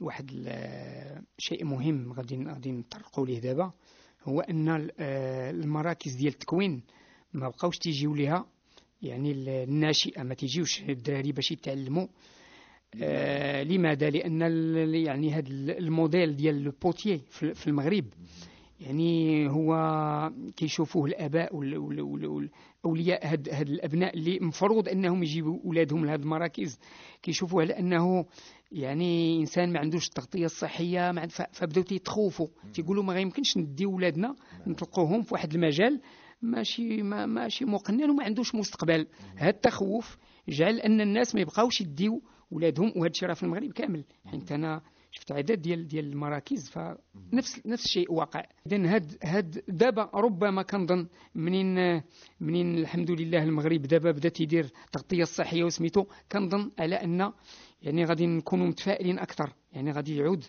واحد 0.00 0.30
شيء 1.38 1.64
مهم 1.64 2.12
غادي 2.12 2.44
غادي 2.44 2.72
نطرقوا 2.72 3.26
ليه 3.26 3.40
دابا. 3.40 3.72
هو 4.24 4.40
أن 4.40 4.68
آه، 4.98 5.50
المراكز 5.50 6.14
ديال 6.14 6.32
التكوين 6.32 6.82
ما 7.32 7.48
بقاوش 7.48 7.78
تيجيو 7.78 8.14
ليها 8.14 8.46
يعني 9.02 9.32
الناشئة 9.32 10.22
ما 10.22 10.34
تيجيوش 10.34 10.82
الدراري 10.82 11.32
باش 11.32 11.50
يتعلموا. 11.50 12.06
آه 13.02 13.62
لماذا؟ 13.62 14.10
لأن 14.10 14.40
يعني 14.94 15.32
هذا 15.32 15.48
الموديل 15.78 16.36
ديال 16.36 16.66
البوتيي 16.66 17.20
في 17.30 17.66
المغرب 17.66 18.04
يعني 18.86 19.48
هو 19.50 19.72
كيشوفوه 20.56 21.06
الآباء 21.06 21.56
واولياء 21.56 23.26
هاد, 23.26 23.48
هاد 23.48 23.68
الأبناء 23.68 24.14
اللي 24.14 24.38
مفروض 24.40 24.88
أنهم 24.88 25.22
يجيبوا 25.22 25.58
أولادهم 25.64 26.04
لهذه 26.06 26.20
المراكز. 26.20 26.78
كيشوفوه 27.22 27.62
على 27.62 27.78
أنه 27.78 28.24
يعني 28.72 29.40
إنسان 29.40 29.72
ما 29.72 29.78
عندوش 29.78 30.08
التغطية 30.08 30.44
الصحية 30.44 31.12
ما 31.12 31.26
فبداو 31.52 31.82
تيتخوفوا. 31.82 32.48
تيقولوا 32.74 33.02
ما 33.02 33.12
غيمكنش 33.12 33.56
ندي 33.56 33.86
ولادنا 33.86 34.34
نطلقوهم 34.66 35.22
في 35.22 35.34
واحد 35.34 35.54
المجال 35.54 36.00
ماشي 36.42 37.02
ما 37.02 37.26
ماشي 37.26 37.64
مقنن 37.64 38.10
وما 38.10 38.24
عندوش 38.24 38.54
مستقبل. 38.54 39.06
هذا 39.36 39.50
التخوف 39.50 40.18
جعل 40.48 40.78
أن 40.78 41.00
الناس 41.00 41.34
ما 41.34 41.40
يبقاوش 41.40 41.80
يديو 41.80 42.22
ولادهم 42.50 42.92
وهذا 42.96 43.10
الشيء 43.10 43.28
راه 43.28 43.34
في 43.34 43.42
المغرب 43.42 43.72
كامل 43.72 44.04
حيت 44.26 44.52
أنا 44.52 44.82
شفت 45.14 45.32
عدد 45.32 45.62
ديال 45.62 45.86
ديال 45.88 46.04
المراكز 46.04 46.68
فنفس 46.68 47.66
نفس 47.66 47.84
الشيء 47.84 48.12
واقع. 48.12 48.44
اذا 48.66 48.94
هاد 48.94 49.16
هاد 49.24 49.62
دابا 49.68 50.10
ربما 50.14 50.62
كنظن 50.62 51.06
منين 51.34 52.02
منين 52.40 52.78
الحمد 52.78 53.10
لله 53.10 53.42
المغرب 53.42 53.82
دابا 53.82 54.10
بدا 54.10 54.28
تيدير 54.28 54.64
التغطيه 54.86 55.22
الصحيه 55.22 55.64
وسميتو 55.64 56.04
كنظن 56.32 56.70
على 56.78 56.94
أن 56.96 57.32
يعني 57.82 58.04
غادي 58.04 58.26
نكونوا 58.26 58.66
متفائلين 58.66 59.18
أكثر. 59.18 59.52
يعني 59.72 59.92
غادي 59.92 60.16
يعود 60.16 60.44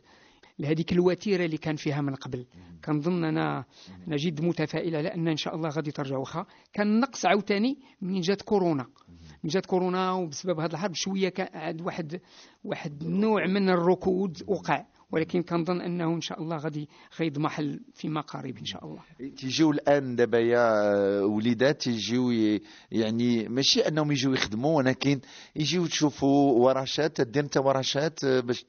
لهذيك 0.60 0.93
الوتيرة 0.93 1.46
اللي 1.46 1.58
كان 1.58 1.75
فيها 1.75 2.01
من 2.01 2.15
قبل. 2.15 2.46
كنظن 2.86 3.24
أنا 3.24 3.65
أنا 4.08 4.15
جد 4.15 4.41
متفائل 4.41 4.96
على 4.96 5.13
أن 5.13 5.27
إن 5.27 5.38
شاء 5.38 5.55
الله 5.55 5.70
غادي 5.70 5.91
ترجع 5.91 6.17
واخا 6.17 6.46
كان 6.74 7.00
نقص 7.00 7.25
عاوتاني 7.25 7.77
منين 8.01 8.22
جات 8.22 8.41
كورونا. 8.41 8.86
جات 9.45 9.65
كورونا 9.65 10.12
وبسبب 10.12 10.59
هذه 10.59 10.71
الحرب 10.71 10.93
شوية 10.93 11.29
كان 11.29 11.81
واحد 11.81 12.21
واحد 12.63 13.03
النوع 13.03 13.47
من 13.47 13.69
الركود 13.69 14.43
وقع. 14.47 14.85
ولكن 15.12 15.43
كنظن 15.43 15.81
أنه 15.81 16.15
إن 16.15 16.21
شاء 16.21 16.41
الله 16.41 16.57
غادي 16.57 16.89
غيضمحل 17.19 17.79
فيما 17.93 18.21
قريب 18.21 18.57
إن 18.57 18.65
شاء 18.65 18.85
الله. 18.85 19.01
تيجيو 19.38 19.71
الآن 19.71 20.15
دابا 20.15 20.39
يا 20.39 20.65
وليدات 21.21 21.81
تيجيو 21.81 22.31
يعني 22.91 23.47
ماشي 23.50 23.88
أنهم 23.88 24.12
يجيو 24.12 24.33
يخدموا 24.33 24.77
ولكن 24.77 25.19
يجيو 25.55 25.85
تشوفوا 25.85 26.51
ورشات 26.65 27.21
دير 27.21 27.43
أنت 27.43 27.57
ورشات 27.57 28.25
باش 28.25 28.65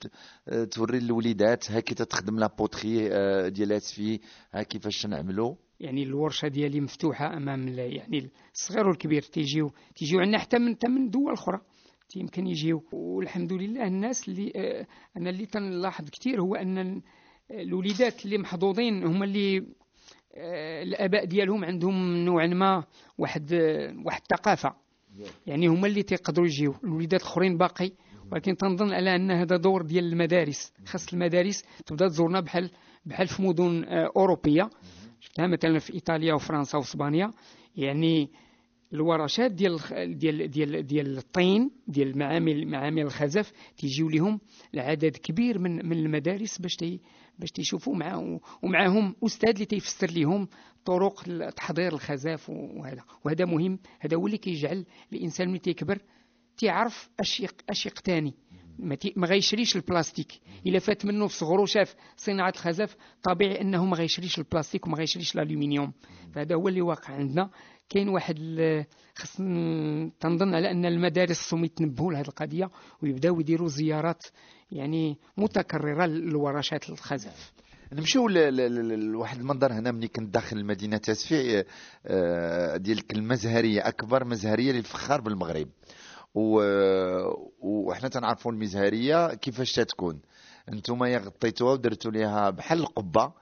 توري 0.71 0.99
الوليدات 0.99 1.71
ها 1.71 1.81
كي 1.81 1.95
تخدم 1.95 2.39
la 2.39 2.47
poterie 2.59 3.09
ديال 3.51 3.73
آسفي 3.73 4.21
ها 4.53 4.63
كيفاش 4.63 5.07
نعملوا 5.07 5.55
يعني 5.81 6.03
الورشة 6.03 6.49
ديالي 6.49 6.81
مفتوحة 6.81 7.37
أمام 7.37 7.69
يعني 7.69 8.31
الصغير 8.55 8.89
والكبير. 8.89 9.23
تيجيو 9.23 9.71
تيجيو 9.97 10.21
عندنا 10.21 10.39
حتى 10.39 10.59
من 10.59 10.77
من 10.89 11.11
دول 11.11 11.33
أخرى. 11.33 11.61
يمكن 12.17 12.47
يجيو. 12.47 12.83
والحمد 12.93 13.53
لله 13.53 13.87
الناس 13.87 14.29
اللي 14.29 14.53
آه، 14.57 14.87
أنا 15.17 15.31
اللي 15.31 15.47
تنلاحظ 15.47 16.11
كثير 16.11 16.41
هو 16.41 16.55
أن 16.55 17.03
الوليدات 17.51 18.25
اللي 18.25 18.39
محظوظين 18.39 19.05
هما 19.05 19.25
اللي 19.25 19.59
آه، 20.37 20.83
الآباء 20.83 21.25
ديالهم 21.25 21.65
عندهم 21.65 22.17
نوعا 22.17 22.47
ما 22.47 22.85
واحد 23.19 23.53
آه، 23.53 23.95
واحد 24.05 24.21
الثقافة. 24.21 24.75
يعني 25.47 25.67
هما 25.67 25.87
اللي 25.87 26.03
تيقدروا 26.03 26.47
يجيو. 26.47 26.75
الوليدات 26.85 27.21
الآخرين 27.21 27.57
باقي. 27.57 27.91
ولكن 28.33 28.57
تنظن 28.57 28.93
على 28.93 29.17
أن 29.17 29.31
هذا 29.31 29.57
دور 29.57 29.83
ديال 29.83 30.05
المدارس. 30.05 30.73
خاص 30.87 31.13
المدارس 31.13 31.65
تبدا 31.87 32.09
تزورنا 32.09 32.41
بحال 32.41 32.71
بحال 33.07 33.29
في 33.29 33.43
مدن 33.43 33.85
أوروبية. 34.17 34.71
شفتها 35.25 35.47
مثلا 35.47 35.79
في 35.79 35.95
إيطاليا 35.95 36.35
وفرنسا 36.35 36.79
واسبانيا 36.79 37.31
يعني 37.77 38.31
الورشات 38.93 39.51
ديال 39.53 39.79
ديال 40.19 40.51
ديال 40.51 40.87
ديال 40.87 41.19
الطين 41.19 41.71
ديال 41.89 42.19
معامل 42.19 42.67
معامل 42.67 43.03
الخزف 43.03 43.53
تيجيو 43.77 44.09
لهم 44.09 44.41
العدد 44.75 45.17
كبير 45.17 45.59
من 45.59 45.87
من 45.87 45.93
المدارس 45.93 46.59
باش 46.59 46.77
تي 46.77 47.01
باش 47.39 47.51
تيشوفوا 47.51 47.95
معاه 47.95 48.41
ومعاهم 48.63 49.17
أستاذ 49.25 49.51
اللي 49.51 49.65
تيفسر 49.65 50.11
لهم 50.11 50.49
طرق 50.85 51.23
تحضير 51.51 51.93
الخزاف 51.93 52.51
وهذا. 52.51 53.03
وهذا 53.25 53.45
مهم 53.45 53.79
هذا 54.01 54.17
هو 54.17 54.27
اللي 54.27 54.39
كيجعل 54.39 54.85
الإنسان 55.13 55.49
ملي 55.49 55.59
تيكبر 55.59 55.99
تيعرف 56.57 57.11
اش 57.21 57.47
اش 57.71 57.87
يقتاني 57.87 58.35
ما 59.17 59.27
غيشريش 59.27 59.77
البلاستيك. 59.77 60.33
إلا 60.67 60.79
فات 60.79 61.05
منه 61.05 61.27
في 61.27 61.37
صغرو 61.37 61.67
شاف 61.67 61.95
صناعة 62.17 62.51
الخزف 62.51 62.97
طبيعي 63.23 63.61
إنه 63.61 63.85
ما 63.85 63.97
غيشريش 63.97 64.39
البلاستيك 64.39 64.87
وما 64.87 64.97
غيشريش 64.97 65.35
الألومنيوم. 65.35 65.93
فهذا 66.35 66.55
هو 66.55 66.69
اللي 66.69 66.81
واقع 66.81 67.15
عندنا. 67.15 67.51
كاين 67.89 68.09
واحد 68.09 68.39
خص 69.17 69.37
تنظن 70.21 70.55
على 70.55 70.71
أن 70.71 70.85
المدارس 70.85 71.41
خصهم 71.41 71.65
يتنبهوا 71.65 72.13
لهذه 72.13 72.29
القضية 72.29 72.71
ويبداو 73.03 73.41
يديروا 73.41 73.69
زيارات 73.69 74.25
يعني 74.73 75.19
متكررة 75.37 76.07
لورشات 76.07 76.91
الخزف. 76.91 77.53
نمشيو 77.93 78.29
لواحد 78.29 79.39
المنظر 79.39 79.73
هنا 79.73 79.93
ملي 79.93 80.09
كنت 80.09 80.35
داخل 80.35 80.65
مدينه 80.65 80.97
تسفيع 80.97 81.63
آه، 82.07 82.77
ديال 82.77 83.03
المزهريه 83.13 83.89
أكبر 83.89 84.25
مزهرية 84.25 84.73
للفخار 84.73 85.21
بالمغرب. 85.21 85.69
وحنا 86.35 88.09
تنعرفوا 88.09 88.53
المزهرية 88.53 89.35
كيفاش 89.35 89.73
تتكون. 89.73 90.21
أنتم 90.69 91.03
غطيتوها 91.19 91.73
ودرتوا 91.73 92.11
ليها 92.11 92.51
بحال 92.51 92.79
القبة. 92.79 93.33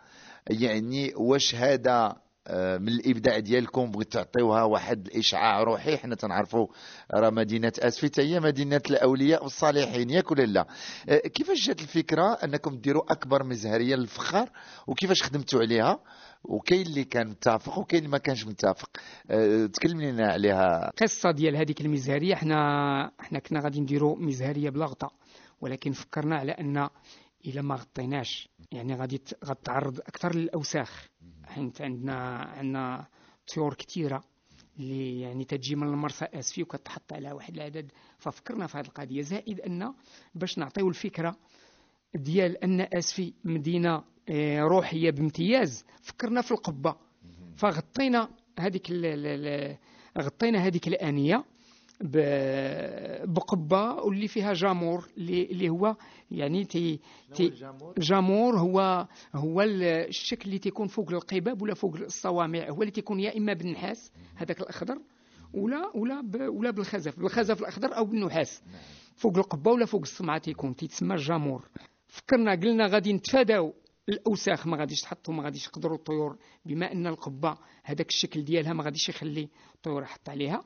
يعني 0.51 1.15
واش 1.17 1.55
هذا 1.55 2.17
من 2.51 2.89
الإبداع 2.89 3.39
ديالكم 3.39 3.91
بغيت 3.91 4.13
تعطيوها 4.13 4.63
واحد 4.63 5.07
الإشعاع 5.07 5.63
روحي. 5.63 5.97
حنا 5.97 6.15
تنعرفوا 6.15 6.67
راه 7.15 7.31
مدينة 7.31 7.73
أسفي 7.79 8.07
حتى 8.07 8.23
هي 8.23 8.41
مدينة 8.41 8.81
الأولياء 8.91 9.43
والصالحين 9.43 10.11
ياك 10.11 10.31
ولا 10.31 10.43
لا؟ 10.43 10.67
آه، 11.09 11.19
كيفاش 11.19 11.67
جات 11.67 11.81
الفكرة 11.81 12.33
أنكم 12.33 12.77
ديروا 12.77 13.13
أكبر 13.13 13.45
مزهرية 13.45 13.97
للفخار؟ 13.97 14.51
وكيفاش 14.87 15.23
خدمتوا 15.23 15.61
عليها؟ 15.61 15.99
وكاين 16.45 16.87
اللي 16.87 17.05
كان 17.05 17.29
متفق 17.29 17.79
وكاين 17.79 17.99
اللي 17.99 18.13
ما 18.13 18.19
كانش 18.19 18.47
متفق. 18.47 18.91
آه، 19.31 19.67
تكلم 19.67 20.01
لنا 20.01 20.33
عليها. 20.33 20.89
القصة 20.89 21.31
ديال 21.31 21.57
هذيك 21.57 21.81
المزهرية 21.81 22.35
حنا 22.35 23.13
حنا 23.19 23.39
كنا 23.39 23.61
غادي 23.61 23.81
نديروا 23.81 24.17
مزهرية 24.19 24.71
بلا 24.71 24.87
غطاء. 24.87 25.13
ولكن 25.61 25.93
فكرنا 25.93 26.37
على 26.37 26.53
أن 26.53 26.89
إلا 27.47 27.63
ما 27.63 27.75
غطيناش 27.75 28.49
يعني 28.73 28.95
غادي 28.95 29.23
غتعرض 29.45 30.01
أكثر 30.01 30.35
للأوساخ. 30.35 31.09
حيت 31.47 31.83
عندنا 31.83 32.37
عندنا 32.37 33.07
طيور 33.55 33.75
كثيره 33.75 34.25
اللي 34.79 35.21
يعني 35.21 35.45
تجي 35.45 35.77
من 35.77 35.87
المرسى 35.87 36.25
آسفي 36.25 36.63
وكتحط 36.63 37.13
على 37.13 37.33
واحد 37.33 37.55
العدد. 37.55 37.93
ففكرنا 38.19 38.67
في 38.67 38.79
هذه 38.79 38.87
القضية. 38.87 39.23
زائد 39.23 39.61
أن 39.61 39.95
باش 40.35 40.59
نعطيو 40.59 40.89
الفكرة 40.89 41.37
ديال 42.15 42.65
أن 42.65 42.81
آسفي 42.81 43.35
مدينة 43.45 44.05
آه، 44.29 44.61
روحية 44.61 45.11
بامتياز 45.11 45.85
فكرنا 46.03 46.43
في 46.43 46.51
القبة. 46.51 46.97
فغطينا 47.57 48.29
هذيك 48.59 48.91
غطينا 50.19 50.59
هذيك 50.59 50.89
الآنية. 50.89 51.45
بقبة 53.25 53.95
واللي 53.95 54.29
فيها 54.29 54.53
جامور 54.53 55.09
اللي 55.17 55.43
اللي 55.45 55.69
هو 55.69 55.97
يعني 56.31 56.65
تي 56.65 57.01
تي 57.35 57.49
جامور 57.99 58.59
هو 58.59 59.07
هو 59.35 59.63
ال- 59.63 59.83
الشكل 59.83 60.45
اللي 60.47 60.59
تيكون 60.59 60.87
فوق 60.89 61.11
القباب 61.13 61.63
ولا 61.63 61.75
فوق 61.75 61.95
الصوامع 61.97 62.69
هو 62.71 62.81
اللي 62.83 62.91
تيكون 62.93 63.21
يا 63.21 63.37
إما 63.39 63.53
بالنحاس 63.53 64.13
هذاك 64.37 64.61
الأخضر 64.61 64.99
ولا 65.55 65.91
ولا 65.95 66.23
ولا 66.49 66.71
بالخزف 66.71 67.19
بالخزف 67.21 67.61
الأخضر 67.61 67.97
أو 67.97 68.05
بالنحاس. 68.05 68.63
فوق 69.17 69.37
القبة 69.37 69.71
ولا 69.71 69.87
فوق 69.87 70.01
الصمعة 70.01 70.39
تيكون 70.39 70.77
تيتسمى 70.77 71.15
الجامور 71.15 71.69
فكرنا 72.07 72.53
قلنا 72.55 72.87
غادي 72.87 73.13
نتفاداو 73.13 73.75
الأوساخ 74.09 74.67
ما 74.67 74.77
غاديش 74.77 75.01
تحطوا 75.01 75.35
ما 75.35 75.43
غاديش 75.43 75.67
يقدروا 75.67 75.97
الطيور 75.97 76.37
بما 76.65 76.93
أن 76.93 77.07
القبة 77.07 77.57
هذاك 77.85 78.09
الشكل 78.09 78.45
ديالها 78.45 78.73
ما 78.73 78.85
غاديش 78.85 79.09
يخلي 79.09 79.49
الطيور 79.75 80.03
يحط 80.03 80.29
عليها. 80.29 80.65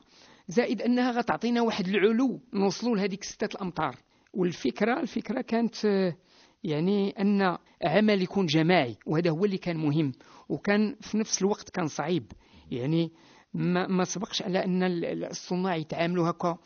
زائد 0.49 0.83
أنها 0.83 1.11
غتعطينا 1.13 1.63
واحد 1.63 1.89
العلو 1.89 2.41
نوصلوا 2.55 2.97
لهذيك 2.97 3.25
ستة 3.25 3.55
الامتار 3.57 3.97
والفكرة 4.35 5.01
الفكرة 5.01 5.41
كانت 5.41 5.85
آه، 5.85 6.17
يعني 6.65 7.11
أن 7.11 7.59
عمل 7.83 8.23
يكون 8.23 8.47
جماعي 8.47 8.97
وهذا 9.07 9.31
هو 9.31 9.45
اللي 9.45 9.59
كان 9.59 9.77
مهم 9.77 10.13
وكان 10.49 10.97
في 11.01 11.19
نفس 11.19 11.43
الوقت 11.43 11.71
كان 11.71 11.87
صعيب. 11.87 12.33
يعني 12.71 13.13
ما, 13.55 13.87
ما 13.87 14.05
سبقش 14.05 14.43
على 14.43 14.65
أن 14.65 14.83
ال- 14.83 15.05
ال- 15.05 15.25
الصناع 15.25 15.77
يتعاملوا 15.77 16.31
هكا 16.31 16.59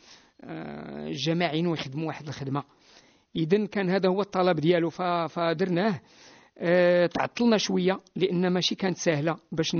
آه، 0.43 1.09
جماعيين 1.11 1.67
ويخدموا 1.67 2.07
واحد 2.07 2.27
الخدمة. 2.27 2.63
اذا 3.35 3.65
كان 3.65 3.89
هذا 3.89 4.09
هو 4.09 4.21
الطلب 4.21 4.59
ديالو 4.59 4.89
فدرناه. 5.27 6.01
آه، 6.63 7.05
تعطلنا 7.05 7.57
شوية 7.57 7.99
لأن 8.15 8.47
ماشي 8.47 8.75
كانت 8.75 8.97
سهلة 8.97 9.37
باش 9.51 9.77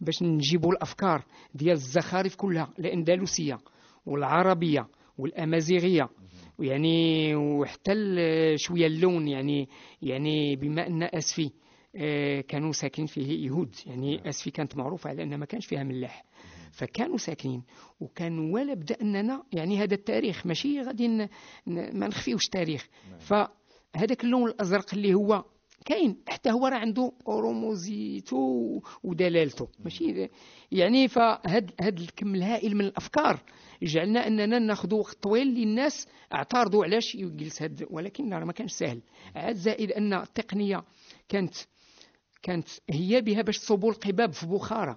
باش 0.00 0.22
نجيبوا 0.22 0.72
الأفكار 0.72 1.24
ديال 1.54 1.72
الزخارف 1.72 2.36
كلها 2.36 2.70
الأندلسية 2.78 3.58
والعربية 4.06 4.88
والأمازيغية. 5.18 6.08
ويعني 6.58 7.34
وحتى 7.34 7.92
شوية 8.56 8.86
اللون 8.86 9.28
يعني 9.28 9.68
يعني 10.02 10.56
بما 10.56 10.86
أن 10.86 11.02
أسفي 11.02 11.50
آه، 11.96 12.40
كانوا 12.40 12.72
ساكنين 12.72 13.06
فيه 13.06 13.46
يهود. 13.46 13.74
يعني 13.86 14.28
أسفي 14.28 14.50
كانت 14.50 14.76
معروفة 14.76 15.10
على 15.10 15.22
ان 15.22 15.38
ما 15.38 15.46
كانش 15.46 15.66
فيها 15.66 15.82
ملاح. 15.82 16.24
فكانوا 16.72 17.16
ساكنين 17.16 17.62
وكان 18.00 18.38
ولا 18.38 18.74
بدا 18.74 19.00
أننا 19.02 19.42
يعني 19.52 19.78
هذا 19.78 19.94
التاريخ 19.94 20.46
ماشي 20.46 20.80
غادي 20.80 21.08
ما 21.66 22.08
نخفيوش 22.08 22.44
التاريخ 22.44 22.88
فهذاك 23.18 24.24
اللون 24.24 24.50
الأزرق 24.50 24.94
اللي 24.94 25.14
هو 25.14 25.44
كاين 25.84 26.16
حتى 26.28 26.50
هو 26.50 26.66
راه 26.66 26.76
عنده 26.76 27.12
رموزيته 27.28 28.82
ودلالته 29.02 29.68
ماشي؟ 29.84 30.28
يعني 30.72 31.08
فهاد 31.08 31.70
هاد 31.80 31.98
الكم 31.98 32.34
الهائل 32.34 32.74
من 32.76 32.84
الأفكار 32.84 33.40
جعلنا 33.82 34.26
أننا 34.26 34.58
ناخذ 34.58 34.94
وقت 34.94 35.22
طويل 35.22 35.46
للناس 35.46 36.06
اعترضوا 36.34 36.84
علاش 36.84 37.14
يجلس 37.14 37.62
هاد 37.62 37.86
ولكن 37.90 38.32
راه 38.34 38.44
ما 38.44 38.52
كانش 38.52 38.72
سهل. 38.72 39.00
عاد 39.36 39.56
زائد 39.56 39.92
أن 39.92 40.14
التقنية 40.14 40.84
كانت 41.28 41.54
كانت 42.42 42.68
هي 42.90 43.20
بها 43.20 43.42
باش 43.42 43.58
تصوبوا 43.58 43.90
القباب 43.90 44.32
في 44.32 44.46
بخارى 44.46 44.96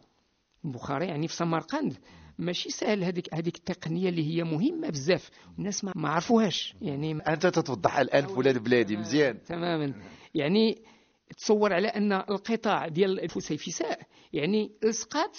بخارى 0.64 1.06
يعني 1.06 1.28
في 1.28 1.36
سمرقند. 1.36 1.98
ماشي 2.40 2.70
سهل 2.70 3.04
هذيك 3.04 3.34
هذيك 3.34 3.56
التقنية 3.56 4.10
اللي 4.10 4.36
هي 4.36 4.44
مهمة 4.44 4.90
بزاف. 4.90 5.30
الناس 5.60 5.84
ما 5.84 5.94
ما 5.96 6.10
عرفوهاش. 6.10 6.76
يعني 6.82 7.12
أنت 7.12 7.48
تتوضح 7.48 7.98
الآن 7.98 8.28
في 8.28 8.34
ولاد 8.34 8.58
بلادي. 8.64 8.98
مزيان. 8.98 9.44
تماما. 9.44 9.94
يعني 10.38 10.82
تصور 11.38 11.74
على 11.74 11.88
أن 11.88 12.14
القطاع 12.14 12.88
ديال 12.88 13.20
الفسيفساء 13.20 14.02
يعني 14.34 14.72
لصقات 14.84 15.38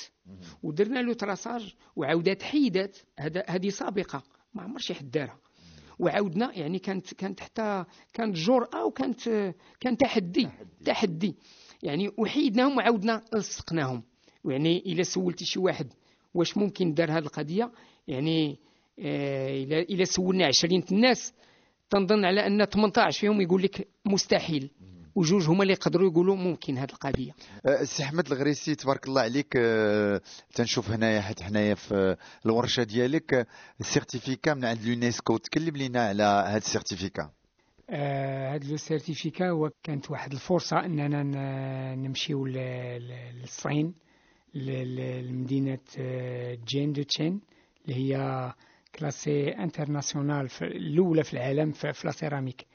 ودرنا 0.62 0.98
له 0.98 1.14
تراساج 1.14 1.74
وعاودات 1.96 2.42
حيدات. 2.42 2.98
هذا 3.18 3.44
هذه 3.48 3.68
سابقة 3.68 4.22
ما 4.54 4.62
عمر 4.62 4.78
شي 4.78 4.94
حد 4.94 5.10
دارها 5.10 5.38
وعاودنا 5.98 6.58
يعني 6.58 6.78
كانت 6.78 7.14
كانت 7.14 7.40
حتى 7.40 7.84
كانت 8.12 8.36
جرأة 8.36 8.84
وكانت 8.84 9.54
كان 9.80 9.96
تحدي. 9.96 10.48
تحدي. 10.84 11.34
يعني 11.82 12.10
وحيدناهم 12.18 12.76
وعاودنا 12.76 13.24
لصقناهم 13.34 14.02
يعني 14.44 14.78
الا 14.78 15.02
سولتي 15.02 15.44
شي 15.44 15.58
واحد 15.58 15.92
واش 16.34 16.56
ممكن 16.56 16.94
دار 16.94 17.10
هذه 17.10 17.18
القضية 17.18 17.72
يعني 18.08 18.58
آه، 18.98 19.62
الا 19.62 19.80
إلا 19.80 20.04
سولنا 20.04 20.46
20 20.46 20.82
الناس 20.92 21.32
تنظن 21.90 22.24
على 22.24 22.46
أن 22.46 22.64
18 22.64 23.20
فيهم 23.20 23.40
يقول 23.40 23.62
لك 23.62 23.88
مستحيل. 24.04 24.70
وجوج 25.14 25.48
هما 25.48 25.62
اللي 25.62 25.72
يقدروا 25.72 26.10
يقولوا 26.10 26.36
ممكن 26.36 26.78
هذه 26.78 26.90
القضية. 26.90 27.32
آه، 27.66 27.80
السي 27.80 28.02
أحمد 28.02 28.32
الغريسي 28.32 28.74
تبارك 28.74 29.08
الله 29.08 29.20
عليك 29.22 29.54
آه، 29.56 30.20
تنشوف 30.54 30.90
هنايا 30.90 31.20
حتى 31.20 31.44
حنايا 31.44 31.74
في 31.74 32.16
الورشة 32.46 32.82
ديالك. 32.82 33.46
ال 33.80 33.87
certificat 33.87 34.54
من 34.54 34.64
عند 34.64 34.78
اليونسكو 34.80 35.36
تكلم 35.36 35.76
لنا 35.76 36.08
على 36.08 36.22
هذا 36.22 36.56
ال 36.56 36.62
certificat. 36.62 37.30
آه، 37.90 38.54
هاد 38.54 38.64
le 38.64 38.76
certificat 38.76 39.50
هو 39.50 39.70
كانت 39.82 40.10
واحد 40.10 40.32
الفرصة 40.32 40.84
أننا 40.84 41.22
ن- 41.22 41.98
نمشيو 42.02 42.46
للصين 42.46 43.94
ل- 44.54 44.70
ل- 44.96 45.28
لمدينة 45.28 45.78
آه، 45.98 46.58
جين 46.66 46.92
دو 46.92 47.02
تشين 47.02 47.40
اللي 47.88 47.96
هي 48.14 48.52
classée 48.94 49.48
internationale 49.48 50.48
الأولى 50.64 51.24
في 51.24 51.32
العالم 51.34 51.72
في 51.72 51.92
la 52.04 52.10
céramique 52.10 52.66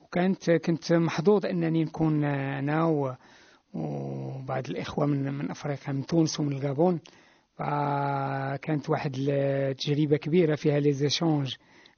وكانت 0.00 0.50
كنت 0.50 0.92
محظوظ 0.92 1.46
أنني 1.46 1.84
نكون 1.84 2.24
و- 2.84 3.14
وبعض 3.74 4.68
الإخوة 4.70 5.06
من 5.06 5.34
من 5.34 5.50
أفريقيا 5.50 5.92
من 5.92 6.06
تونس 6.06 6.40
ومن 6.40 6.52
الغابون. 6.52 7.00
فكانت 7.58 8.90
واحد 8.90 9.16
التجربة 9.18 10.16
كبيرة 10.16 10.54
فيها 10.54 10.80
لي 10.80 10.92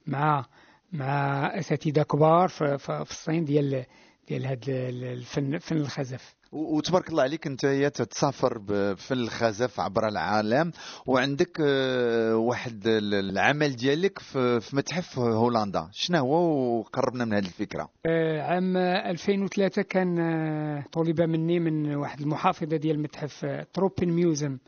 مع 0.07 0.45
مع 0.91 1.45
أساتذة 1.59 2.03
كبار 2.03 2.47
في 2.47 2.77
الصين 3.11 3.45
ديال 3.45 3.85
ديال 4.27 4.45
هذا 4.45 4.89
الفن 4.89 5.57
فن 5.57 5.77
الخزف. 5.77 6.35
وتبارك 6.51 7.09
الله 7.09 7.23
عليك 7.23 7.47
انت 7.47 7.65
تتسافر 7.95 8.57
بفن 8.57 9.15
الخزف 9.15 9.79
عبر 9.79 10.07
العالم 10.07 10.71
وعندك 11.05 11.57
آه، 11.61 12.35
واحد 12.35 12.87
ال- 12.87 13.13
العمل 13.13 13.75
ديالك 13.75 14.19
في 14.19 14.59
متحف 14.73 15.19
هولندا. 15.19 15.89
شنو 15.91 16.19
هو؟ 16.19 16.79
وقربنا 16.79 17.25
من 17.25 17.33
هذه 17.33 17.45
الفكرة. 17.45 17.89
آه، 18.05 18.41
عام 18.41 18.77
2003 18.77 19.81
كان 19.81 20.19
آه، 20.19 20.83
طلب 20.91 21.21
مني 21.21 21.59
من 21.59 21.95
واحد 21.95 22.19
المحافظة 22.21 22.77
ديال 22.77 22.95
المتحف 22.95 23.45
آه، 23.45 23.67
تروبين 23.73 24.09
ميوزيوم 24.09 24.59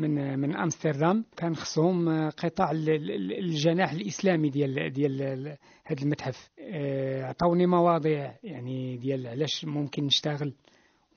من 0.00 0.38
من 0.38 0.56
أمستردام. 0.56 1.24
كان 1.36 1.56
خصهم 1.56 2.08
آه، 2.08 2.28
قطاع 2.30 2.70
ال- 2.70 2.90
ال- 2.90 3.38
الجناح 3.38 3.92
الإسلامي 3.92 4.50
ديال 4.50 4.92
ديال 4.92 5.22
هذا 5.84 6.02
المتحف. 6.02 6.50
آه، 6.60 7.24
عطاوني 7.24 7.66
مواضيع 7.66 8.34
يعني 8.44 8.96
ديال 8.96 9.26
علاش 9.26 9.64
ممكن 9.64 10.04
نشتغل. 10.04 10.54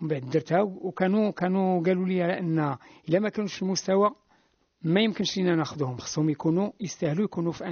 ومن 0.01 0.09
بعد 0.09 0.29
درتها 0.29 0.61
وكانوا 0.61 1.31
كانوا 1.31 1.83
قالوا 1.83 2.05
لي 2.05 2.39
أن 2.39 2.75
إلا 3.09 3.19
ما 3.19 3.29
كانوش 3.29 3.55
في 3.55 3.61
المستوى 3.61 4.09
ما 4.83 5.01
يمكنش 5.01 5.37
لينا 5.37 5.55
ناخذهم. 5.55 5.97
خصهم 5.97 6.29
يكونوا 6.29 6.71
يستاهلوا 6.81 7.25
يكونوا 7.25 7.51
في 7.51 7.67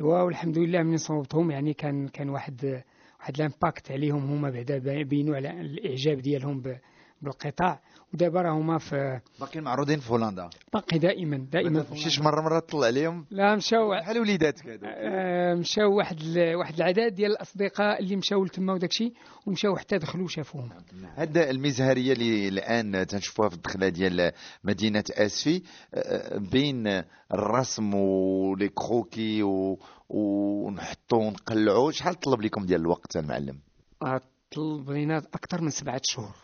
إيوا 0.00 0.22
والحمد 0.22 0.58
لله 0.58 0.82
من 0.82 0.96
صوبتهم 0.96 1.50
يعني 1.50 1.74
كان 1.74 2.08
كان 2.08 2.28
واحد 2.28 2.82
واحد 3.20 3.34
الامباكت 3.36 3.90
عليهم 3.92 4.24
هما 4.24 4.50
بعدا 4.50 5.02
بينوا 5.02 5.36
على 5.36 5.60
الإعجاب 5.60 6.18
ديالهم 6.18 6.60
ب- 6.60 6.78
بالقطاع 7.22 7.80
ودابا 8.14 8.40
راه 8.42 8.52
هما 8.52 8.78
في 8.78 9.20
باقيين 9.40 9.64
معروضين 9.64 10.00
في 10.00 10.10
هولندا. 10.12 10.50
باقي 10.72 10.98
دائما 10.98 11.36
ما 11.38 11.44
دائما 11.44 11.82
تمشيش 11.82 12.20
مره 12.20 12.40
مره 12.40 12.58
تطلع 12.58 12.86
عليهم 12.86 13.26
لا 13.30 13.56
مشاو 13.56 13.90
بحال 13.90 14.18
وليداتك 14.20 14.80
آه، 14.84 15.54
مشاو 15.54 15.96
واحد 15.96 16.20
ال- 16.20 16.54
واحد 16.56 16.74
العدد 16.74 17.14
ديال 17.14 17.30
الأصدقاء 17.30 18.00
اللي 18.00 18.16
مشاو 18.16 18.44
لتما 18.44 18.72
وداكشي 18.72 19.12
ومشاو 19.46 19.76
حتى 19.76 19.98
دخلوا 19.98 20.28
شافوهم 20.28 20.70
هاد 21.16 21.38
المزهرية 21.38 22.12
اللي 22.12 22.48
الآن 22.48 23.06
تنشوفوها 23.06 23.48
في 23.48 23.54
الدخلة 23.54 23.88
ديال 23.88 24.32
مدينة 24.64 25.04
آسفي 25.10 25.62
آه، 25.94 26.38
بين 26.38 27.02
الرسم 27.34 27.94
ولي 27.94 28.68
كروكي 28.68 29.42
و- 29.42 29.78
ونحطوا 30.08 31.18
ونقلعوا 31.18 31.90
شحال 31.90 32.14
طلب 32.14 32.42
لكم 32.42 32.66
ديال 32.66 32.80
الوقت 32.80 33.16
المعلم 33.16 33.58
آه، 34.02 34.20
طلب 34.56 34.90
لينا 34.90 35.18
أكثر 35.18 35.62
من 35.62 35.70
سبعة 35.70 36.00
شهور. 36.04 36.34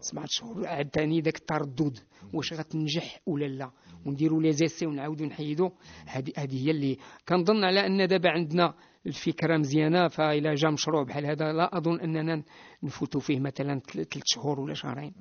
سبعة 0.00 0.26
شهور. 0.28 0.66
عاد 0.66 0.88
ثاني 0.88 1.20
ذاك 1.20 1.36
التردد 1.36 1.98
واش 2.34 2.52
غتنجح 2.52 3.20
ولا 3.26 3.44
لا؟ 3.44 3.70
ونديروا 4.06 4.42
لي 4.42 4.52
زيسي 4.52 4.86
ونعاودوا 4.86 5.26
نحيدوا 5.26 5.70
هذه 6.06 6.32
هذه 6.36 6.66
هي 6.66 6.70
اللي 6.70 6.98
كنظن 7.28 7.64
على 7.64 7.86
أن 7.86 8.08
دابا 8.08 8.30
عندنا 8.30 8.74
الفكرة 9.06 9.56
مزيانة 9.56 10.08
فإلا 10.08 10.54
جا 10.54 10.70
مشروع 10.70 11.02
بحال 11.02 11.26
هذا 11.26 11.52
لا 11.52 11.76
أظن 11.78 12.00
أننا 12.00 12.42
نفوتوا 12.82 13.20
فيه 13.20 13.40
مثلا 13.40 13.80
ثلاث 13.80 14.08
شهور 14.24 14.60
ولا 14.60 14.74
شهرين. 14.74 15.12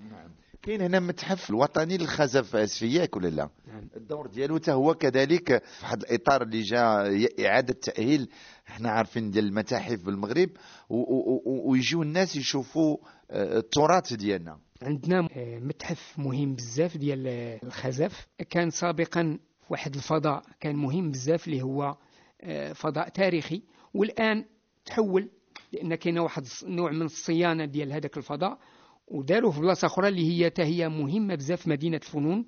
كاين 0.68 0.82
هنا 0.82 1.00
متحف 1.00 1.50
الوطني 1.50 1.98
للخزف 1.98 2.56
اسفي 2.56 2.94
ياك 2.94 3.16
ولا 3.16 3.28
لا. 3.28 3.50
نعم. 3.68 3.90
الدور 3.96 4.28
ديالو 4.28 4.56
حتى 4.56 4.72
هو 4.72 4.94
كذلك 4.94 5.64
في 5.64 5.84
واحد 5.86 6.02
الإطار 6.02 6.42
اللي 6.42 6.62
جا 6.62 6.80
إعادة 7.46 7.74
تأهيل. 7.74 8.30
إحنا 8.68 8.90
عارفين 8.90 9.32
ديال 9.32 9.46
المتاحف 9.46 10.06
بالمغرب 10.06 10.50
ويجيو 10.90 12.02
الناس 12.02 12.36
يشوفوا 12.36 12.98
آه، 13.32 13.58
التراث 13.58 14.14
ديالنا. 14.14 14.60
عندنا 14.82 15.28
آه، 15.36 15.60
متحف 15.60 16.20
مهم 16.20 16.56
بزاف 16.56 16.98
ديال 16.98 17.28
آه، 17.28 17.60
الخزف. 17.64 18.28
كان 18.50 18.70
سابقا 18.70 19.40
واحد 19.70 19.96
الفضاء 19.96 20.44
كان 20.60 20.76
مهم 20.76 21.12
بزاف 21.12 21.48
اللي 21.48 21.62
هو 21.62 21.98
فضاء 22.74 23.10
تاريخي. 23.10 23.62
والآن 23.94 24.46
تحول 24.86 25.30
لأن 25.74 25.96
كاين 25.96 26.20
واحد 26.20 26.48
نوع 26.64 26.92
من 26.92 27.02
الصيانة 27.02 27.66
ديال 27.66 27.94
هذاك 27.94 28.18
الفضاء. 28.18 28.60
وداروه 29.08 29.52
في 29.52 29.60
بلاصة 29.60 29.86
أخرى 29.86 30.08
اللي 30.08 30.46
هي 30.46 30.52
هي 30.60 30.90
مهمة 30.90 31.36
بزاف 31.36 31.62
في 31.62 31.70
مدينة 31.70 31.98
الفنون 31.98 32.46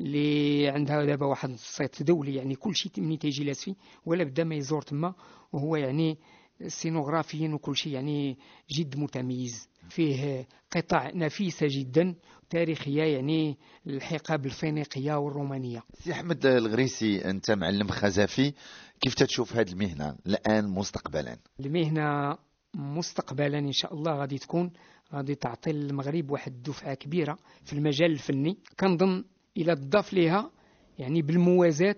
اللي 0.00 0.68
عندها 0.68 1.04
دابا 1.04 1.26
واحد 1.26 1.50
الصيت 1.50 2.02
دولي 2.02 2.34
يعني 2.34 2.54
كل 2.54 2.76
شيء 2.76 2.92
ملي 2.98 3.16
تيجي 3.16 3.44
لاسفي 3.44 3.74
ولا 4.06 4.24
بدا 4.24 4.44
ما 4.44 4.54
يزور 4.54 4.82
تما 4.82 5.14
وهو 5.52 5.76
يعني 5.76 6.18
سينوغرافيا 6.66 7.48
وكل 7.48 7.76
شيء 7.76 7.92
يعني 7.92 8.38
جد 8.70 8.98
متميز. 8.98 9.68
فيه 9.88 10.46
قطع 10.70 11.10
نفيسة 11.14 11.66
جدا 11.70 12.14
تاريخية 12.50 13.02
يعني 13.02 13.58
الحقة 13.86 14.36
بالفينيقية 14.36 15.14
والرومانية. 15.14 15.82
سي 15.94 16.12
أحمد 16.12 16.46
الغريسي 16.46 17.30
أنت 17.30 17.50
معلم 17.50 17.88
خزفي 17.88 18.52
كيف 19.00 19.14
تشوف 19.14 19.56
هذه 19.56 19.72
المهنة 19.72 20.16
الآن 20.26 20.68
مستقبلا؟ 20.68 21.38
المهنة 21.60 22.38
مستقبلا 22.74 23.58
إن 23.58 23.72
شاء 23.72 23.94
الله 23.94 24.12
غادي 24.12 24.38
تكون 24.38 24.72
غادي 25.14 25.34
تعطي 25.34 25.70
المغرب 25.70 26.30
واحد 26.30 26.52
الدفعة 26.52 26.94
كبيرة 26.94 27.38
في 27.64 27.72
المجال 27.72 28.10
الفني. 28.10 28.58
كنظن 28.80 29.24
إلى 29.56 29.76
تضاف 29.76 30.12
لها 30.12 30.50
يعني 30.98 31.22
بالموازاة 31.22 31.96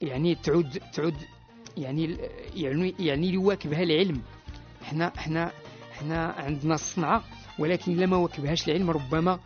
يعني 0.00 0.34
تعود 0.34 0.78
تعود 0.92 1.14
يعني 1.76 2.18
يعني 2.54 2.94
يعني 2.98 3.28
يواكبها 3.28 3.82
العلم. 3.82 4.22
إحنا 4.82 5.06
إحنا 5.18 5.52
إحنا 5.92 6.26
عندنا 6.26 6.74
الصنعة 6.74 7.24
ولكن 7.58 7.92
إلا 7.92 8.06
ما 8.06 8.16
واكبهاش 8.16 8.68
العلم 8.68 8.90
ربما 8.90 9.20
ما 9.20 9.38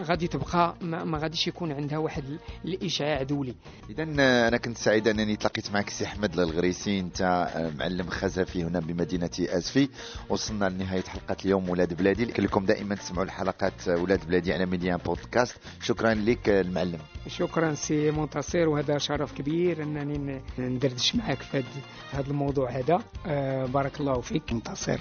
غادي 0.00 0.28
تبقى 0.28 0.74
ما, 0.80 1.04
ما 1.04 1.18
غاديش 1.18 1.48
يكون 1.48 1.72
عندها 1.72 1.98
واحد 1.98 2.24
الإشعاع 2.64 3.22
دولي. 3.22 3.54
اذا 3.90 4.02
أنا 4.48 4.56
كنت 4.56 4.78
سعيد 4.78 5.08
أنني 5.08 5.36
تلاقيت 5.36 5.72
معك 5.72 5.90
سي 5.90 6.04
أحمد 6.04 6.38
الغريسي 6.38 7.00
أنت 7.00 7.48
معلم 7.78 8.08
خزفي 8.08 8.64
هنا 8.64 8.80
بمدينة 8.80 9.30
اسفي 9.40 9.88
وصلنا 10.28 10.64
لنهاية 10.68 11.02
حلقة 11.02 11.36
اليوم 11.44 11.68
ولاد 11.68 11.94
بلادي. 11.94 12.24
لكم 12.24 12.66
دائما 12.66 12.94
تسمعوا 12.94 13.24
الحلقات 13.24 13.88
ولاد 13.88 14.26
بلادي 14.26 14.52
على 14.52 14.66
Medi1 14.66 14.96
Podcast. 14.96 15.56
شكرا 15.82 16.14
لك 16.14 16.48
المعلم. 16.48 16.98
شكرا 17.28 17.74
سي 17.74 18.10
منتصر 18.10 18.68
وهذا 18.68 18.98
شرف 18.98 19.32
كبير 19.32 19.82
أنني 19.82 20.42
ندردش 20.58 21.16
معك 21.16 21.42
في 21.42 21.64
هذا 22.12 22.30
الموضوع 22.30 22.70
هذا. 22.70 23.02
آه، 23.26 23.66
بارك 23.66 24.00
الله 24.00 24.20
فيك. 24.20 24.52
منتصر. 24.52 25.00